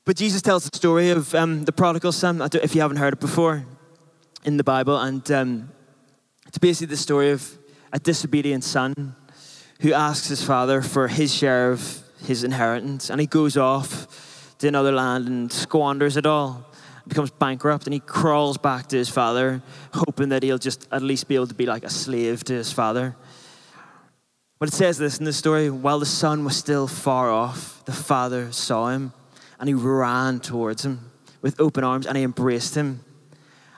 But 0.04 0.16
Jesus 0.16 0.40
tells 0.40 0.64
the 0.64 0.74
story 0.74 1.10
of 1.10 1.34
um, 1.34 1.64
the 1.64 1.72
prodigal 1.72 2.12
son, 2.12 2.40
if 2.62 2.74
you 2.74 2.80
haven't 2.80 2.98
heard 2.98 3.14
it 3.14 3.20
before, 3.20 3.66
in 4.44 4.56
the 4.56 4.64
Bible. 4.64 4.96
And 4.96 5.28
um, 5.32 5.70
it's 6.46 6.58
basically 6.58 6.86
the 6.86 6.96
story 6.96 7.30
of 7.30 7.58
a 7.92 7.98
disobedient 7.98 8.62
son 8.62 9.16
who 9.80 9.92
asks 9.92 10.28
his 10.28 10.42
father 10.42 10.80
for 10.80 11.08
his 11.08 11.34
share 11.34 11.72
of 11.72 12.02
his 12.24 12.44
inheritance. 12.44 13.10
And 13.10 13.20
he 13.20 13.26
goes 13.26 13.56
off 13.56 14.54
to 14.58 14.68
another 14.68 14.92
land 14.92 15.26
and 15.26 15.52
squanders 15.52 16.16
it 16.16 16.24
all. 16.24 16.64
becomes 17.08 17.30
bankrupt 17.32 17.86
and 17.86 17.94
he 17.94 18.00
crawls 18.00 18.58
back 18.58 18.86
to 18.88 18.96
his 18.96 19.08
father, 19.08 19.60
hoping 19.92 20.28
that 20.28 20.44
he'll 20.44 20.58
just 20.58 20.86
at 20.92 21.02
least 21.02 21.26
be 21.26 21.34
able 21.34 21.48
to 21.48 21.54
be 21.54 21.66
like 21.66 21.84
a 21.84 21.90
slave 21.90 22.44
to 22.44 22.52
his 22.52 22.72
father. 22.72 23.16
But 24.58 24.68
it 24.70 24.74
says 24.74 24.98
this 24.98 25.18
in 25.18 25.24
the 25.24 25.32
story 25.32 25.70
while 25.70 25.98
the 25.98 26.06
son 26.06 26.44
was 26.44 26.56
still 26.56 26.86
far 26.86 27.30
off, 27.30 27.84
the 27.84 27.92
father 27.92 28.50
saw 28.52 28.88
him 28.88 29.12
and 29.60 29.68
he 29.68 29.74
ran 29.74 30.40
towards 30.40 30.84
him 30.84 31.10
with 31.42 31.60
open 31.60 31.84
arms 31.84 32.06
and 32.06 32.16
he 32.16 32.24
embraced 32.24 32.74
him 32.74 33.00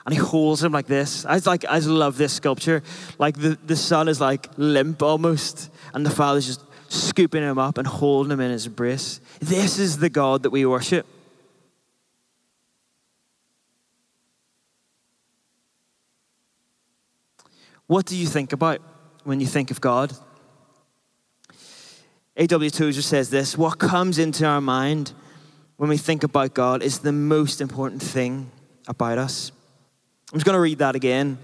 and 0.05 0.13
he 0.13 0.19
holds 0.19 0.63
him 0.63 0.71
like 0.71 0.87
this. 0.87 1.25
I 1.25 1.39
like 1.45 1.65
I 1.65 1.77
love 1.79 2.17
this 2.17 2.33
sculpture. 2.33 2.81
Like 3.19 3.37
the, 3.37 3.57
the 3.65 3.75
son 3.75 4.07
is 4.07 4.19
like 4.19 4.49
limp 4.57 5.01
almost, 5.03 5.69
and 5.93 6.05
the 6.05 6.09
father's 6.09 6.47
just 6.47 6.61
scooping 6.89 7.43
him 7.43 7.57
up 7.57 7.77
and 7.77 7.87
holding 7.87 8.31
him 8.31 8.39
in 8.39 8.51
his 8.51 8.65
embrace. 8.65 9.21
This 9.39 9.79
is 9.79 9.99
the 9.99 10.09
God 10.09 10.43
that 10.43 10.49
we 10.49 10.65
worship. 10.65 11.05
What 17.87 18.05
do 18.05 18.15
you 18.15 18.25
think 18.25 18.53
about 18.53 18.81
when 19.23 19.39
you 19.39 19.47
think 19.47 19.69
of 19.69 19.81
God? 19.81 20.13
A.W. 22.37 22.69
Tozer 22.69 23.01
says 23.01 23.29
this 23.29 23.57
What 23.57 23.79
comes 23.79 24.17
into 24.17 24.45
our 24.45 24.61
mind 24.61 25.13
when 25.77 25.89
we 25.89 25.97
think 25.97 26.23
about 26.23 26.53
God 26.53 26.83
is 26.83 26.99
the 26.99 27.11
most 27.11 27.59
important 27.59 28.01
thing 28.01 28.51
about 28.87 29.17
us. 29.17 29.51
I'm 30.31 30.37
just 30.37 30.45
going 30.45 30.55
to 30.55 30.61
read 30.61 30.79
that 30.79 30.95
again. 30.95 31.39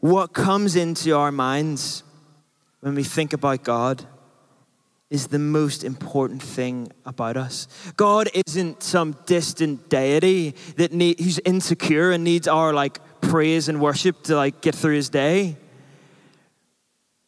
What 0.00 0.32
comes 0.32 0.76
into 0.76 1.16
our 1.16 1.32
minds 1.32 2.02
when 2.80 2.94
we 2.94 3.04
think 3.04 3.32
about 3.32 3.64
God 3.64 4.04
is 5.10 5.28
the 5.28 5.38
most 5.38 5.84
important 5.84 6.42
thing 6.42 6.92
about 7.06 7.36
us. 7.36 7.66
God 7.96 8.28
isn't 8.46 8.82
some 8.82 9.16
distant 9.24 9.88
deity 9.88 10.54
that 10.76 10.92
need, 10.92 11.18
who's 11.18 11.38
insecure 11.40 12.10
and 12.10 12.22
needs 12.22 12.46
our 12.46 12.74
like 12.74 13.00
praise 13.22 13.68
and 13.68 13.80
worship 13.80 14.22
to 14.24 14.36
like 14.36 14.60
get 14.60 14.74
through 14.74 14.94
his 14.94 15.08
day. 15.08 15.56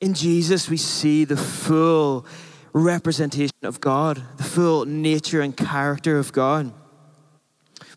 In 0.00 0.12
Jesus, 0.14 0.68
we 0.68 0.76
see 0.76 1.24
the 1.24 1.36
full 1.36 2.26
representation 2.72 3.56
of 3.62 3.80
God, 3.80 4.22
the 4.36 4.44
full 4.44 4.84
nature 4.84 5.40
and 5.40 5.56
character 5.56 6.18
of 6.18 6.32
God. 6.32 6.72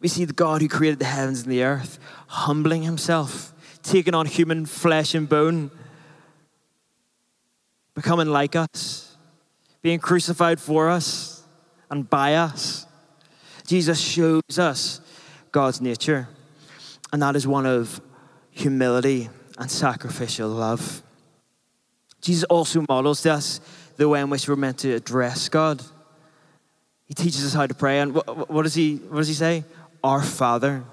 We 0.02 0.08
see 0.08 0.26
the 0.26 0.34
God 0.34 0.62
who 0.62 0.68
created 0.68 1.00
the 1.00 1.06
heavens 1.06 1.44
and 1.44 1.52
the 1.52 1.64
earth 1.64 2.00
humbling 2.28 2.84
himself, 2.84 3.54
taking 3.84 4.16
on 4.16 4.26
human 4.26 4.66
flesh 4.66 5.14
and 5.16 5.30
bone, 5.30 5.72
becoming 7.94 8.28
like 8.28 8.56
us, 8.56 9.16
being 9.82 10.00
crucified 10.00 10.60
for 10.60 10.90
us 10.90 11.44
and 11.90 12.10
by 12.10 12.36
us. 12.36 12.88
Jesus 13.68 14.00
shows 14.00 14.58
us 14.58 15.00
God's 15.52 15.80
nature, 15.80 16.28
and 17.12 17.22
that 17.22 17.36
is 17.36 17.48
one 17.48 17.66
of 17.66 18.02
humility 18.50 19.30
and 19.58 19.70
sacrificial 19.70 20.50
love. 20.50 21.02
Jesus 22.22 22.46
also 22.46 22.84
models 22.90 23.22
to 23.22 23.34
us 23.34 23.60
the 23.98 24.08
way 24.10 24.22
in 24.22 24.30
which 24.30 24.48
we're 24.48 24.56
meant 24.56 24.80
to 24.80 24.94
address 24.94 25.50
God. 25.50 25.82
He 27.06 27.14
teaches 27.14 27.46
us 27.46 27.54
how 27.54 27.68
to 27.68 27.74
pray. 27.74 28.00
And 28.00 28.14
what, 28.14 28.50
what, 28.50 28.64
does, 28.64 28.74
he, 28.74 28.96
what 28.96 29.20
does 29.20 29.28
he 29.28 29.34
say? 29.34 29.64
Our 30.04 30.22
Father. 30.22 30.84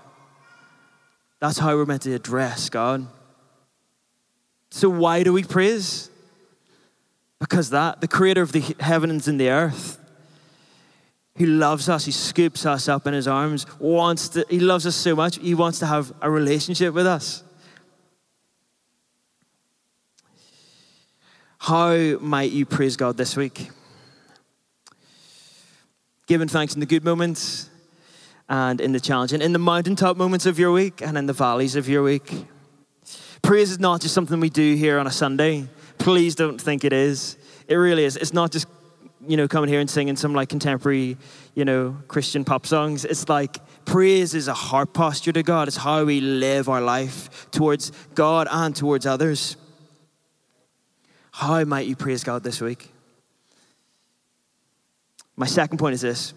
That's 1.41 1.59
how 1.59 1.75
we're 1.75 1.87
meant 1.87 2.03
to 2.03 2.15
address 2.15 2.69
God. 2.69 3.07
So, 4.71 4.89
why 4.89 5.23
do 5.23 5.33
we 5.33 5.43
praise? 5.43 6.11
Because 7.39 7.71
that, 7.71 8.01
the 8.01 8.09
creator 8.09 8.43
of 8.43 8.53
the 8.53 8.61
heavens 8.79 9.27
and 9.27 9.41
the 9.41 9.49
earth, 9.49 9.99
who 11.39 11.47
loves 11.47 11.89
us, 11.89 12.05
he 12.05 12.13
scoops 12.13 12.67
us 12.67 12.87
up 12.89 13.07
in 13.07 13.15
his 13.15 13.27
arms, 13.27 13.67
wants 13.79 14.29
to, 14.31 14.45
he 14.51 14.61
loves 14.61 14.87
us 14.87 14.95
so 14.95 15.17
much, 15.17 15.39
he 15.39 15.55
wants 15.55 15.79
to 15.79 15.87
have 15.87 16.13
a 16.21 16.31
relationship 16.31 16.93
with 16.93 17.07
us. 17.07 17.43
How 21.71 22.19
might 22.19 22.51
you 22.51 22.67
praise 22.67 22.97
God 22.97 23.17
this 23.17 23.37
week? 23.37 23.71
Giving 26.27 26.49
thanks 26.49 26.75
in 26.75 26.81
the 26.81 26.87
good 26.87 27.05
moments 27.05 27.71
and 28.49 28.81
in 28.81 28.91
the 28.91 28.99
challenging, 28.99 29.41
in 29.41 29.53
the 29.53 29.61
mountaintop 29.61 30.17
moments 30.17 30.47
of 30.47 30.59
your 30.59 30.73
week 30.73 31.01
and 31.01 31.17
in 31.17 31.27
the 31.27 31.33
valleys 31.33 31.77
of 31.77 31.89
your 31.89 32.03
week. 32.03 32.45
Praise 33.43 33.71
is 33.71 33.79
not 33.79 34.01
just 34.01 34.15
something 34.15 34.41
we 34.41 34.51
do 34.51 34.75
here 34.75 34.99
on 34.99 35.07
a 35.07 35.13
Sunday. 35.13 35.69
Please 35.99 36.35
don't 36.35 36.61
think 36.61 36.83
it 36.83 36.93
is. 36.93 37.37
It 37.69 37.77
really 37.77 38.03
is. 38.03 38.17
It's 38.17 38.33
not 38.33 38.51
just, 38.51 38.67
you 39.29 39.37
know, 39.37 39.47
coming 39.47 39.71
here 39.71 39.79
and 39.79 39.89
singing 39.89 40.17
some 40.17 40.35
like 40.35 40.49
contemporary, 40.49 41.19
you 41.55 41.65
know, 41.65 41.97
Christian 42.09 42.45
pop 42.45 42.67
songs. 42.67 43.05
It's 43.05 43.29
like 43.29 43.59
praise 43.85 44.35
is 44.35 44.49
a 44.49 44.55
heart 44.55 44.93
posture 44.93 45.31
to 45.31 45.45
God. 45.45 45.69
It's 45.69 45.77
how 45.77 46.03
we 46.03 46.21
live 46.21 46.69
our 46.69 46.81
life 46.81 47.49
towards 47.53 47.93
God 48.17 48.49
and 48.51 48.75
towards 48.75 49.07
others. 49.07 49.57
How 51.41 51.65
might 51.65 51.87
you 51.87 51.97
praise 51.97 52.23
God 52.23 52.45
this 52.45 52.61
week? 52.61 52.93
My 55.37 55.47
second 55.47 55.79
point 55.79 55.95
is 55.95 56.03
this 56.03 56.35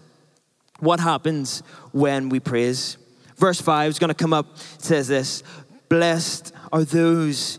what 0.80 0.98
happens 0.98 1.62
when 1.92 2.30
we 2.30 2.40
praise? 2.40 2.96
Verse 3.36 3.60
5 3.60 3.90
is 3.90 3.98
going 3.98 4.08
to 4.08 4.14
come 4.14 4.32
up, 4.32 4.56
says 4.78 5.06
this 5.06 5.42
Blessed 5.90 6.54
are 6.72 6.84
those, 6.84 7.58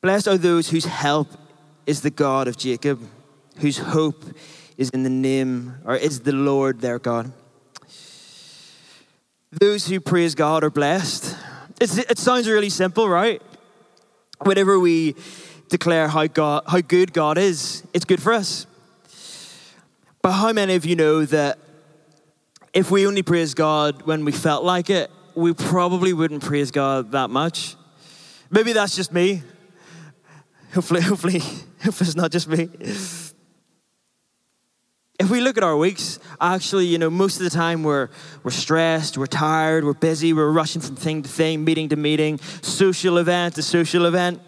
blessed 0.00 0.26
are 0.26 0.36
those 0.36 0.70
whose 0.70 0.86
help 0.86 1.28
is 1.86 2.00
the 2.00 2.10
God 2.10 2.48
of 2.48 2.56
Jacob, 2.56 3.00
whose 3.58 3.78
hope 3.78 4.24
is 4.76 4.90
in 4.90 5.04
the 5.04 5.10
name, 5.10 5.76
or 5.84 5.94
is 5.94 6.22
the 6.22 6.32
Lord 6.32 6.80
their 6.80 6.98
God. 6.98 7.32
Those 9.52 9.86
who 9.86 10.00
praise 10.00 10.34
God 10.34 10.64
are 10.64 10.70
blessed. 10.70 11.36
It's, 11.80 11.96
it 11.96 12.18
sounds 12.18 12.48
really 12.48 12.70
simple, 12.70 13.08
right? 13.08 13.40
Whenever 14.40 14.80
we 14.80 15.14
declare 15.72 16.06
how, 16.06 16.26
God, 16.26 16.64
how 16.68 16.80
good 16.80 17.12
God 17.12 17.38
is, 17.38 17.82
it's 17.94 18.04
good 18.04 18.22
for 18.22 18.32
us. 18.32 18.66
But 20.20 20.32
how 20.32 20.52
many 20.52 20.74
of 20.76 20.84
you 20.84 20.94
know 20.94 21.24
that 21.24 21.58
if 22.72 22.90
we 22.90 23.06
only 23.06 23.22
praise 23.22 23.54
God 23.54 24.02
when 24.02 24.24
we 24.24 24.32
felt 24.32 24.64
like 24.64 24.90
it, 24.90 25.10
we 25.34 25.54
probably 25.54 26.12
wouldn't 26.12 26.42
praise 26.42 26.70
God 26.70 27.12
that 27.12 27.30
much? 27.30 27.74
Maybe 28.50 28.72
that's 28.72 28.94
just 28.94 29.12
me. 29.12 29.42
Hopefully, 30.74 31.00
hopefully, 31.10 31.38
hopefully 31.82 32.08
it's 32.08 32.16
not 32.16 32.30
just 32.30 32.48
me. 32.48 32.68
If 35.18 35.30
we 35.30 35.40
look 35.40 35.56
at 35.56 35.64
our 35.64 35.76
weeks, 35.76 36.18
actually, 36.40 36.86
you 36.86 36.98
know, 36.98 37.08
most 37.08 37.38
of 37.38 37.44
the 37.44 37.50
time 37.50 37.82
we're, 37.82 38.10
we're 38.42 38.50
stressed, 38.50 39.16
we're 39.16 39.26
tired, 39.26 39.84
we're 39.84 39.94
busy, 39.94 40.32
we're 40.34 40.50
rushing 40.50 40.82
from 40.82 40.96
thing 40.96 41.22
to 41.22 41.28
thing, 41.28 41.64
meeting 41.64 41.88
to 41.90 41.96
meeting, 41.96 42.38
social 42.60 43.16
event 43.18 43.54
to 43.54 43.62
social 43.62 44.04
event 44.04 44.40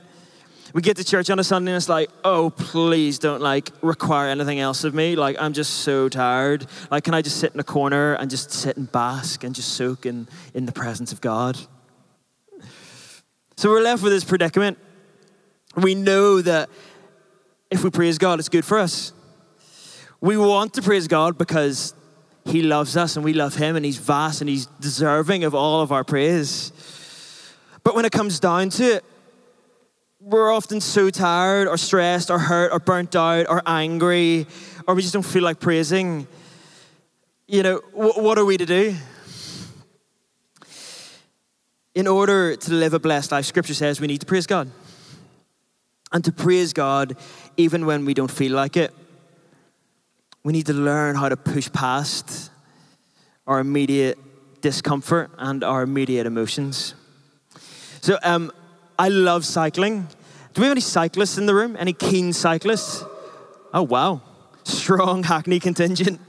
we 0.75 0.83
get 0.83 0.97
to 0.97 1.05
church 1.05 1.31
on 1.31 1.39
a 1.39 1.45
Sunday 1.45 1.71
and 1.71 1.77
it's 1.77 1.89
like, 1.89 2.11
oh, 2.25 2.51
please 2.51 3.21
don't 3.21 3.41
like 3.41 3.71
require 3.81 4.29
anything 4.29 4.59
else 4.59 4.83
of 4.83 4.93
me. 4.93 5.15
Like, 5.15 5.37
I'm 5.41 5.53
just 5.53 5.73
so 5.73 6.09
tired. 6.09 6.67
Like, 6.91 7.05
can 7.05 7.15
I 7.15 7.23
just 7.23 7.37
sit 7.39 7.55
in 7.55 7.61
a 7.61 7.65
corner 7.65 8.15
and 8.15 8.29
just 8.29 8.51
sit 8.51 8.77
and 8.77 8.91
bask 8.91 9.45
and 9.45 9.55
just 9.55 9.75
soak 9.75 10.05
in, 10.05 10.27
in 10.53 10.67
the 10.67 10.73
presence 10.73 11.13
of 11.13 11.21
God? 11.21 11.57
So 13.57 13.71
we're 13.71 13.83
left 13.83 14.03
with 14.03 14.13
this 14.13 14.25
predicament. 14.25 14.77
We 15.77 15.95
know 15.95 16.43
that 16.43 16.69
if 17.71 17.85
we 17.85 17.91
praise 17.91 18.19
God, 18.19 18.41
it's 18.41 18.49
good 18.49 18.65
for 18.65 18.81
us. 18.81 19.13
We 20.21 20.37
want 20.37 20.75
to 20.75 20.83
praise 20.83 21.07
God 21.07 21.39
because 21.39 21.95
He 22.47 22.63
loves 22.63 22.97
us 22.97 23.15
and 23.15 23.25
we 23.25 23.33
love 23.33 23.55
Him 23.55 23.77
and 23.77 23.85
He's 23.85 23.99
vast 23.99 24.41
and 24.41 24.51
He's 24.51 24.67
deserving 24.81 25.45
of 25.45 25.55
all 25.55 25.83
of 25.83 25.93
our 25.93 26.03
praise. 26.03 26.73
But 27.85 27.95
when 27.95 28.05
it 28.05 28.11
comes 28.11 28.41
down 28.41 28.71
to 28.71 28.97
it, 28.97 29.05
we're 30.25 30.51
often 30.51 30.81
so 30.81 31.11
tired 31.11 31.69
or 31.69 31.77
stressed 31.77 32.31
or 32.31 32.39
hurt 32.39 32.73
or 32.73 32.79
burnt 32.79 33.15
out 33.15 33.47
or 33.49 33.63
angry 33.67 34.47
or 34.87 34.95
we 34.95 35.03
just 35.03 35.13
don't 35.13 35.23
feel 35.23 35.43
like 35.43 35.61
praising. 35.61 36.27
You 37.47 37.63
know, 37.63 37.77
what 37.93 38.39
are 38.39 38.45
we 38.45 38.57
to 38.57 38.65
do? 38.65 38.97
In 41.95 42.07
order 42.07 42.57
to 42.57 42.73
live 42.73 42.95
a 42.95 42.99
blessed 42.99 43.33
life, 43.33 43.45
Scripture 43.45 43.75
says 43.75 44.01
we 44.01 44.07
need 44.07 44.21
to 44.21 44.27
praise 44.27 44.47
God. 44.47 44.71
And 46.11 46.25
to 46.25 46.33
praise 46.33 46.73
God 46.73 47.17
even 47.57 47.85
when 47.85 48.05
we 48.07 48.15
don't 48.15 48.31
feel 48.31 48.53
like 48.53 48.77
it. 48.77 48.95
We 50.43 50.53
need 50.53 50.67
to 50.67 50.73
learn 50.73 51.17
how 51.17 51.29
to 51.29 51.37
push 51.37 51.71
past 51.71 52.51
our 53.47 53.61
immediate 53.61 54.19
discomfort 54.63 55.31
and 55.37 55.63
our 55.63 55.83
immediate 55.83 56.27
emotions. 56.27 56.95
So, 58.01 58.19
um, 58.23 58.53
I 58.99 59.09
love 59.09 59.45
cycling. 59.45 60.09
Do 60.53 60.61
we 60.61 60.67
have 60.67 60.73
any 60.73 60.81
cyclists 60.81 61.37
in 61.37 61.47
the 61.47 61.55
room? 61.55 61.77
Any 61.79 61.93
keen 61.93 62.33
cyclists? 62.33 63.05
Oh, 63.73 63.83
wow. 63.83 64.23
Strong 64.63 65.25
Hackney 65.25 65.59
contingent. 65.59 66.21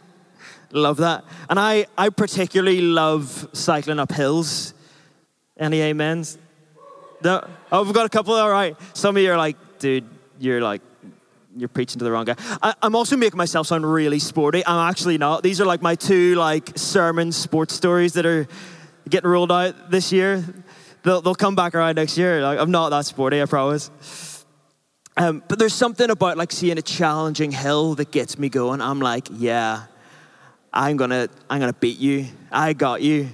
love 0.72 0.98
that. 0.98 1.24
And 1.50 1.60
I, 1.60 1.86
I 1.98 2.10
particularly 2.10 2.82
love 2.82 3.48
cycling 3.54 4.00
up 4.00 4.12
hills. 4.12 4.74
Any 5.58 5.82
amens? 5.84 6.38
No? 7.24 7.48
Oh, 7.72 7.84
we've 7.84 7.94
got 7.94 8.06
a 8.06 8.10
couple. 8.10 8.34
All 8.34 8.50
right. 8.50 8.76
Some 8.94 9.16
of 9.16 9.24
you 9.24 9.32
are 9.32 9.38
like, 9.38 9.58
dude, 9.80 10.06
you're 10.40 10.62
like, 10.62 10.82
you're 11.56 11.70
preaching 11.70 12.00
to 12.00 12.06
the 12.06 12.12
wrong 12.12 12.26
guy. 12.26 12.36
I, 12.62 12.74
am 12.82 12.96
also 12.96 13.16
making 13.16 13.38
myself 13.38 13.68
sound 13.68 13.92
really 13.92 14.20
sporty. 14.20 14.66
I'm 14.66 14.90
actually 14.90 15.18
not. 15.18 15.42
These 15.42 15.62
are 15.62 15.66
like 15.66 15.82
my 15.82 15.96
two 15.96 16.36
like 16.36 16.72
sermon 16.76 17.32
sports 17.32 17.74
stories 17.74 18.14
that 18.14 18.26
are 18.26 18.48
getting 19.08 19.30
rolled 19.30 19.52
out 19.52 19.90
this 19.90 20.12
year. 20.12 20.44
They'll, 21.06 21.22
they'll 21.22 21.36
come 21.36 21.56
back 21.56 21.76
around 21.76 21.96
next 21.96 22.18
year. 22.18 22.42
Like, 22.42 22.60
I'm 22.60 22.72
not 22.72 22.90
that 22.90 23.06
sporty, 23.06 23.40
I 23.40 23.46
promise. 23.46 23.92
Um, 25.16 25.44
but 25.48 25.60
there's 25.60 25.74
something 25.74 26.10
about 26.10 26.36
like 26.36 26.52
seeing 26.52 26.80
a 26.80 26.82
challenging 26.82 27.52
hill 27.52 27.94
that 27.96 28.12
gets 28.12 28.40
me 28.40 28.50
going. 28.50 28.82
I'm 28.82 29.00
like, 29.00 29.28
yeah, 29.32 29.84
I'm 30.74 30.98
gonna, 30.98 31.30
I'm 31.48 31.60
gonna 31.60 31.74
beat 31.74 32.00
you. 32.00 32.26
I 32.52 32.74
got 32.74 33.04
you. 33.04 33.30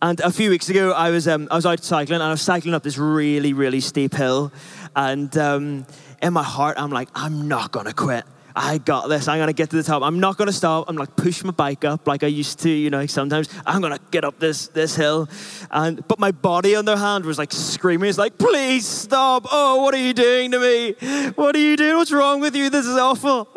And 0.00 0.18
a 0.20 0.32
few 0.32 0.48
weeks 0.50 0.70
ago, 0.70 0.92
I 0.92 1.10
was, 1.10 1.28
um, 1.28 1.48
I 1.50 1.56
was 1.56 1.66
out 1.66 1.84
cycling 1.84 2.16
and 2.16 2.24
I 2.24 2.30
was 2.30 2.42
cycling 2.42 2.74
up 2.74 2.82
this 2.82 2.98
really, 2.98 3.52
really 3.52 3.80
steep 3.80 4.14
hill. 4.14 4.50
And 4.96 5.36
um, 5.36 5.86
in 6.22 6.32
my 6.32 6.42
heart, 6.42 6.76
I'm 6.80 6.90
like, 6.90 7.10
I'm 7.14 7.46
not 7.46 7.72
gonna 7.72 7.92
quit. 7.92 8.24
I 8.60 8.78
got 8.78 9.08
this. 9.08 9.28
I'm 9.28 9.38
gonna 9.38 9.52
get 9.52 9.70
to 9.70 9.76
the 9.76 9.84
top. 9.84 10.02
I'm 10.02 10.18
not 10.18 10.36
gonna 10.36 10.52
stop. 10.52 10.86
I'm 10.88 10.96
like 10.96 11.14
push 11.14 11.44
my 11.44 11.52
bike 11.52 11.84
up 11.84 12.08
like 12.08 12.24
I 12.24 12.26
used 12.26 12.58
to, 12.60 12.68
you 12.68 12.90
know, 12.90 13.06
sometimes. 13.06 13.48
I'm 13.64 13.80
gonna 13.80 14.00
get 14.10 14.24
up 14.24 14.40
this 14.40 14.66
this 14.68 14.96
hill. 14.96 15.28
And 15.70 16.06
but 16.08 16.18
my 16.18 16.32
body 16.32 16.74
on 16.74 16.84
the 16.84 16.96
hand 16.96 17.24
was 17.24 17.38
like 17.38 17.52
screaming. 17.52 18.08
It's 18.08 18.18
like, 18.18 18.36
please 18.36 18.84
stop. 18.84 19.46
Oh, 19.52 19.80
what 19.82 19.94
are 19.94 20.04
you 20.04 20.12
doing 20.12 20.50
to 20.50 20.58
me? 20.58 20.94
What 21.36 21.54
are 21.54 21.60
you 21.60 21.76
doing? 21.76 21.96
What's 21.96 22.10
wrong 22.10 22.40
with 22.40 22.56
you? 22.56 22.68
This 22.68 22.84
is 22.84 22.96
awful. 22.96 23.48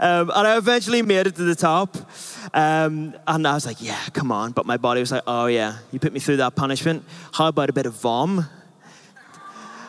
Um, 0.00 0.30
and 0.34 0.48
I 0.48 0.56
eventually 0.56 1.02
made 1.02 1.26
it 1.26 1.34
to 1.36 1.44
the 1.44 1.54
top. 1.54 1.98
Um, 2.54 3.14
and 3.26 3.46
I 3.46 3.52
was 3.52 3.66
like, 3.66 3.82
yeah, 3.82 4.00
come 4.14 4.32
on. 4.32 4.52
But 4.52 4.64
my 4.64 4.78
body 4.78 5.00
was 5.00 5.12
like, 5.12 5.24
oh 5.26 5.44
yeah, 5.44 5.76
you 5.92 5.98
put 5.98 6.14
me 6.14 6.20
through 6.20 6.38
that 6.38 6.56
punishment. 6.56 7.04
How 7.34 7.48
about 7.48 7.68
a 7.68 7.74
bit 7.74 7.84
of 7.84 7.92
vom? 7.94 8.48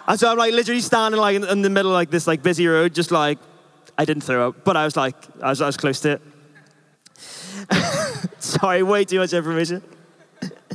And 0.06 0.20
so 0.20 0.30
I'm 0.30 0.38
like 0.38 0.51
literally 0.54 0.82
standing 0.82 1.22
like 1.22 1.36
in, 1.36 1.62
the 1.62 1.70
middle 1.70 1.92
like 1.92 2.10
this 2.10 2.28
like 2.28 2.44
busy 2.44 2.68
road, 2.68 2.94
just 2.94 3.12
like 3.12 3.38
I 4.00 4.06
didn't 4.06 4.24
throw 4.24 4.48
up, 4.48 4.63
but 4.63 4.77
I 4.77 4.86
was 4.86 4.96
like, 4.96 5.13
I 5.41 5.50
was, 5.50 5.62
I 5.62 5.65
was 5.65 5.75
close 5.75 6.00
to 6.00 6.12
it. 6.12 6.22
Sorry, 8.39 8.82
way 8.82 9.03
too 9.03 9.20
much 9.20 9.34
information. 9.34 9.84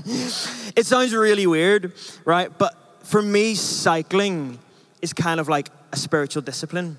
it 0.05 0.85
sounds 0.85 1.15
really 1.15 1.47
weird, 1.47 1.95
right? 2.27 2.51
But 2.59 2.75
for 3.03 3.23
me, 3.23 3.55
cycling 3.55 4.59
is 5.01 5.15
kind 5.15 5.41
of 5.41 5.49
like 5.49 5.71
a 5.91 5.97
spiritual 5.97 6.43
discipline. 6.43 6.99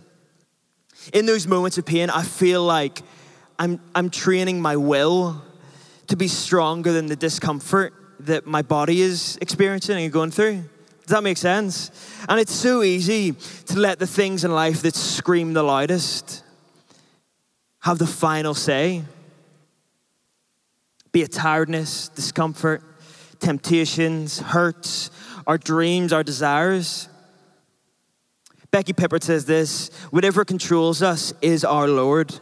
In 1.13 1.27
those 1.27 1.45
moments 1.45 1.77
of 1.77 1.85
pain, 1.85 2.09
I 2.09 2.23
feel 2.23 2.63
like 2.63 3.03
I'm, 3.59 3.79
I'm 3.93 4.09
training 4.09 4.59
my 4.59 4.77
will 4.77 5.43
to 6.07 6.15
be 6.15 6.27
stronger 6.27 6.91
than 6.91 7.05
the 7.05 7.15
discomfort 7.15 7.93
that 8.21 8.47
my 8.47 8.63
body 8.63 9.01
is 9.01 9.37
experiencing 9.41 10.03
and 10.03 10.11
going 10.11 10.31
through. 10.31 10.63
Does 11.05 11.13
that 11.13 11.23
make 11.23 11.37
sense? 11.37 11.91
And 12.27 12.39
it's 12.39 12.51
so 12.51 12.81
easy 12.81 13.33
to 13.67 13.79
let 13.79 13.99
the 13.99 14.07
things 14.07 14.43
in 14.43 14.51
life 14.51 14.81
that 14.81 14.95
scream 14.95 15.53
the 15.53 15.61
loudest 15.61 16.43
have 17.81 17.99
the 17.99 18.07
final 18.07 18.55
say. 18.55 19.03
Be 21.11 21.21
it 21.21 21.31
tiredness, 21.31 22.09
discomfort, 22.09 22.81
temptations, 23.39 24.39
hurts, 24.39 25.11
our 25.45 25.59
dreams, 25.59 26.11
our 26.11 26.23
desires. 26.23 27.07
Becky 28.71 28.93
Pippert 28.93 29.21
says 29.21 29.45
this 29.45 29.89
whatever 30.09 30.43
controls 30.43 31.03
us 31.03 31.33
is 31.39 31.63
our 31.63 31.87
Lord. 31.87 32.39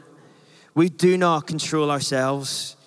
We 0.73 0.87
do 0.87 1.17
not 1.17 1.47
control 1.47 1.91
ourselves, 1.91 2.77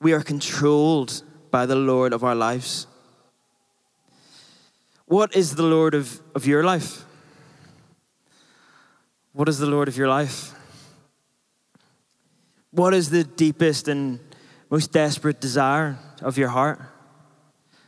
we 0.00 0.12
are 0.12 0.22
controlled 0.22 1.22
by 1.52 1.66
the 1.66 1.76
Lord 1.76 2.12
of 2.12 2.24
our 2.24 2.34
lives. 2.34 2.88
What 5.14 5.36
is 5.36 5.54
the 5.54 5.62
Lord 5.62 5.94
of, 5.94 6.20
of 6.34 6.44
your 6.44 6.64
life? 6.64 7.04
What 9.32 9.48
is 9.48 9.60
the 9.60 9.66
Lord 9.66 9.86
of 9.86 9.96
your 9.96 10.08
life? 10.08 10.52
What 12.72 12.92
is 12.94 13.10
the 13.10 13.22
deepest 13.22 13.86
and 13.86 14.18
most 14.70 14.90
desperate 14.90 15.40
desire 15.40 16.00
of 16.20 16.36
your 16.36 16.48
heart? 16.48 16.80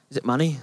Is 0.08 0.18
it 0.18 0.24
money? 0.24 0.60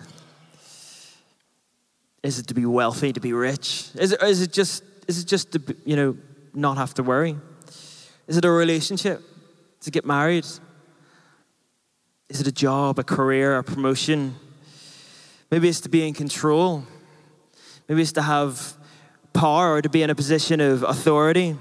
Is 2.24 2.40
it 2.40 2.48
to 2.48 2.54
be 2.54 2.66
wealthy, 2.66 3.12
to 3.12 3.20
be 3.20 3.34
rich? 3.34 3.90
Is 3.96 4.14
it, 4.14 4.24
is 4.24 4.42
it 4.42 4.54
just 4.54 4.84
is 5.10 5.20
it 5.20 5.28
just 5.28 5.52
to 5.52 5.76
you 5.84 5.98
know 5.98 6.18
not 6.54 6.78
have 6.78 6.94
to 6.94 7.04
worry? 7.04 7.36
Is 8.26 8.38
it 8.38 8.46
a 8.46 8.50
relationship? 8.50 9.22
To 9.82 9.92
get 9.92 10.06
married? 10.06 10.46
Is 12.30 12.40
it 12.40 12.48
a 12.48 12.54
job, 12.54 13.00
a 13.00 13.04
career, 13.04 13.58
a 13.58 13.64
promotion? 13.66 14.36
Maybe 15.54 15.70
it's 15.70 15.82
to 15.82 15.90
be 15.90 16.08
in 16.08 16.16
control. 16.16 16.84
Maybe 17.88 18.02
it's 18.02 18.14
to 18.14 18.24
have 18.24 18.74
power 19.34 19.76
or 19.76 19.84
to 19.84 19.88
be 19.88 20.02
in 20.02 20.10
a 20.10 20.16
position 20.16 20.60
of 20.60 20.82
authority. 20.82 21.56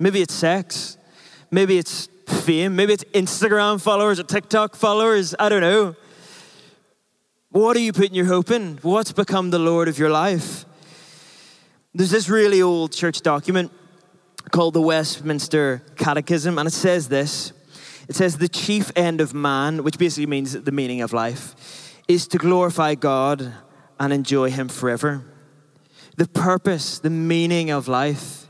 Maybe 0.00 0.20
it's 0.20 0.34
sex. 0.34 0.98
Maybe 1.48 1.78
it's 1.78 2.08
fame. 2.26 2.74
Maybe 2.74 2.92
it's 2.92 3.04
Instagram 3.14 3.80
followers 3.80 4.18
or 4.18 4.24
TikTok 4.24 4.74
followers. 4.74 5.32
I 5.38 5.48
don't 5.48 5.60
know. 5.60 5.94
What 7.50 7.76
are 7.76 7.80
you 7.80 7.92
putting 7.92 8.16
your 8.16 8.24
hope 8.24 8.50
in? 8.50 8.80
What's 8.82 9.12
become 9.12 9.50
the 9.50 9.60
Lord 9.60 9.86
of 9.86 9.96
your 9.96 10.10
life? 10.10 10.64
There's 11.94 12.10
this 12.10 12.28
really 12.28 12.62
old 12.62 12.90
church 12.90 13.20
document 13.20 13.70
called 14.50 14.74
the 14.74 14.82
Westminster 14.82 15.84
Catechism, 15.94 16.58
and 16.58 16.66
it 16.66 16.72
says 16.72 17.08
this 17.08 17.52
it 18.08 18.16
says, 18.16 18.38
The 18.38 18.48
chief 18.48 18.90
end 18.96 19.20
of 19.20 19.34
man, 19.34 19.84
which 19.84 19.98
basically 19.98 20.26
means 20.26 20.52
the 20.52 20.72
meaning 20.72 21.00
of 21.00 21.12
life, 21.12 21.54
is 22.08 22.26
to 22.28 22.38
glorify 22.38 22.94
God 22.94 23.52
and 23.98 24.12
enjoy 24.12 24.50
Him 24.50 24.68
forever. 24.68 25.24
The 26.16 26.28
purpose, 26.28 26.98
the 26.98 27.10
meaning 27.10 27.70
of 27.70 27.88
life 27.88 28.46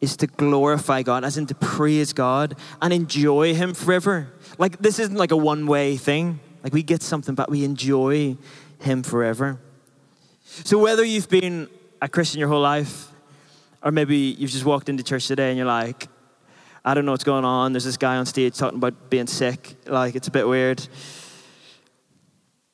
is 0.00 0.16
to 0.18 0.26
glorify 0.26 1.02
God, 1.02 1.24
as 1.24 1.38
in 1.38 1.46
to 1.46 1.54
praise 1.54 2.12
God 2.12 2.56
and 2.82 2.92
enjoy 2.92 3.54
Him 3.54 3.74
forever. 3.74 4.32
Like, 4.58 4.78
this 4.78 4.98
isn't 4.98 5.16
like 5.16 5.30
a 5.30 5.36
one 5.36 5.66
way 5.66 5.96
thing. 5.96 6.40
Like, 6.62 6.72
we 6.72 6.82
get 6.82 7.02
something, 7.02 7.34
but 7.34 7.50
we 7.50 7.64
enjoy 7.64 8.36
Him 8.80 9.02
forever. 9.02 9.60
So, 10.44 10.78
whether 10.78 11.04
you've 11.04 11.28
been 11.28 11.68
a 12.00 12.08
Christian 12.08 12.40
your 12.40 12.48
whole 12.48 12.60
life, 12.60 13.08
or 13.82 13.92
maybe 13.92 14.16
you've 14.16 14.50
just 14.50 14.64
walked 14.64 14.88
into 14.88 15.02
church 15.02 15.28
today 15.28 15.48
and 15.48 15.56
you're 15.56 15.66
like, 15.66 16.08
I 16.84 16.94
don't 16.94 17.04
know 17.04 17.12
what's 17.12 17.24
going 17.24 17.44
on. 17.44 17.72
There's 17.72 17.84
this 17.84 17.96
guy 17.96 18.16
on 18.16 18.26
stage 18.26 18.56
talking 18.56 18.78
about 18.78 19.10
being 19.10 19.26
sick. 19.26 19.76
Like, 19.86 20.14
it's 20.14 20.28
a 20.28 20.30
bit 20.30 20.46
weird. 20.46 20.86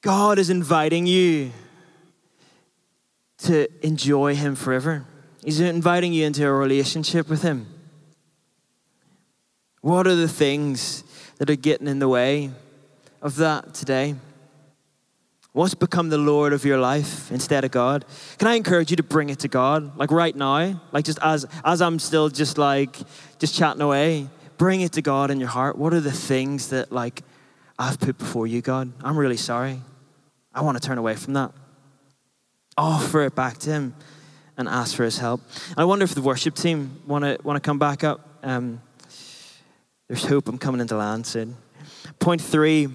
God 0.02 0.40
is 0.40 0.50
inviting 0.50 1.06
you 1.06 1.52
to 3.38 3.68
enjoy 3.86 4.34
Him 4.34 4.56
forever. 4.56 5.04
He's 5.44 5.60
inviting 5.60 6.12
you 6.12 6.26
into 6.26 6.44
a 6.44 6.52
relationship 6.52 7.28
with 7.28 7.42
Him. 7.42 7.68
What 9.80 10.08
are 10.08 10.16
the 10.16 10.28
things 10.28 11.04
that 11.38 11.48
are 11.48 11.56
getting 11.56 11.86
in 11.86 12.00
the 12.00 12.08
way 12.08 12.50
of 13.20 13.36
that 13.36 13.74
today? 13.74 14.16
What's 15.52 15.74
become 15.74 16.08
the 16.08 16.18
Lord 16.18 16.52
of 16.52 16.64
your 16.64 16.78
life 16.78 17.30
instead 17.30 17.64
of 17.64 17.70
God? 17.70 18.04
Can 18.38 18.48
I 18.48 18.54
encourage 18.54 18.90
you 18.90 18.96
to 18.96 19.02
bring 19.04 19.28
it 19.28 19.40
to 19.40 19.48
God? 19.48 19.96
Like 19.96 20.10
right 20.10 20.34
now, 20.34 20.80
like 20.90 21.04
just 21.04 21.18
as 21.22 21.46
as 21.64 21.80
I'm 21.80 22.00
still 22.00 22.28
just 22.28 22.58
like 22.58 22.96
just 23.38 23.54
chatting 23.54 23.82
away, 23.82 24.28
bring 24.56 24.80
it 24.80 24.92
to 24.92 25.02
God 25.02 25.30
in 25.30 25.38
your 25.38 25.50
heart. 25.50 25.78
What 25.78 25.94
are 25.94 26.00
the 26.00 26.10
things 26.10 26.70
that 26.70 26.90
like 26.90 27.22
I've 27.78 28.00
put 28.00 28.18
before 28.18 28.48
you, 28.48 28.62
God? 28.62 28.92
I'm 29.04 29.16
really 29.16 29.36
sorry. 29.36 29.80
I 30.54 30.60
want 30.62 30.80
to 30.80 30.86
turn 30.86 30.98
away 30.98 31.16
from 31.16 31.34
that. 31.34 31.52
Offer 32.76 33.22
it 33.22 33.34
back 33.34 33.58
to 33.58 33.70
Him 33.70 33.94
and 34.56 34.68
ask 34.68 34.96
for 34.96 35.04
His 35.04 35.18
help. 35.18 35.40
I 35.76 35.84
wonder 35.84 36.04
if 36.04 36.14
the 36.14 36.22
worship 36.22 36.54
team 36.54 37.00
want 37.06 37.24
to 37.24 37.38
want 37.42 37.56
to 37.56 37.60
come 37.60 37.78
back 37.78 38.04
up. 38.04 38.20
Um, 38.42 38.80
there's 40.08 40.24
hope. 40.24 40.48
I'm 40.48 40.58
coming 40.58 40.80
into 40.80 40.96
land 40.96 41.26
soon. 41.26 41.56
Point 42.18 42.40
three 42.40 42.88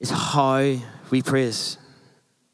is 0.00 0.10
how 0.10 0.76
we 1.10 1.22
praise. 1.22 1.78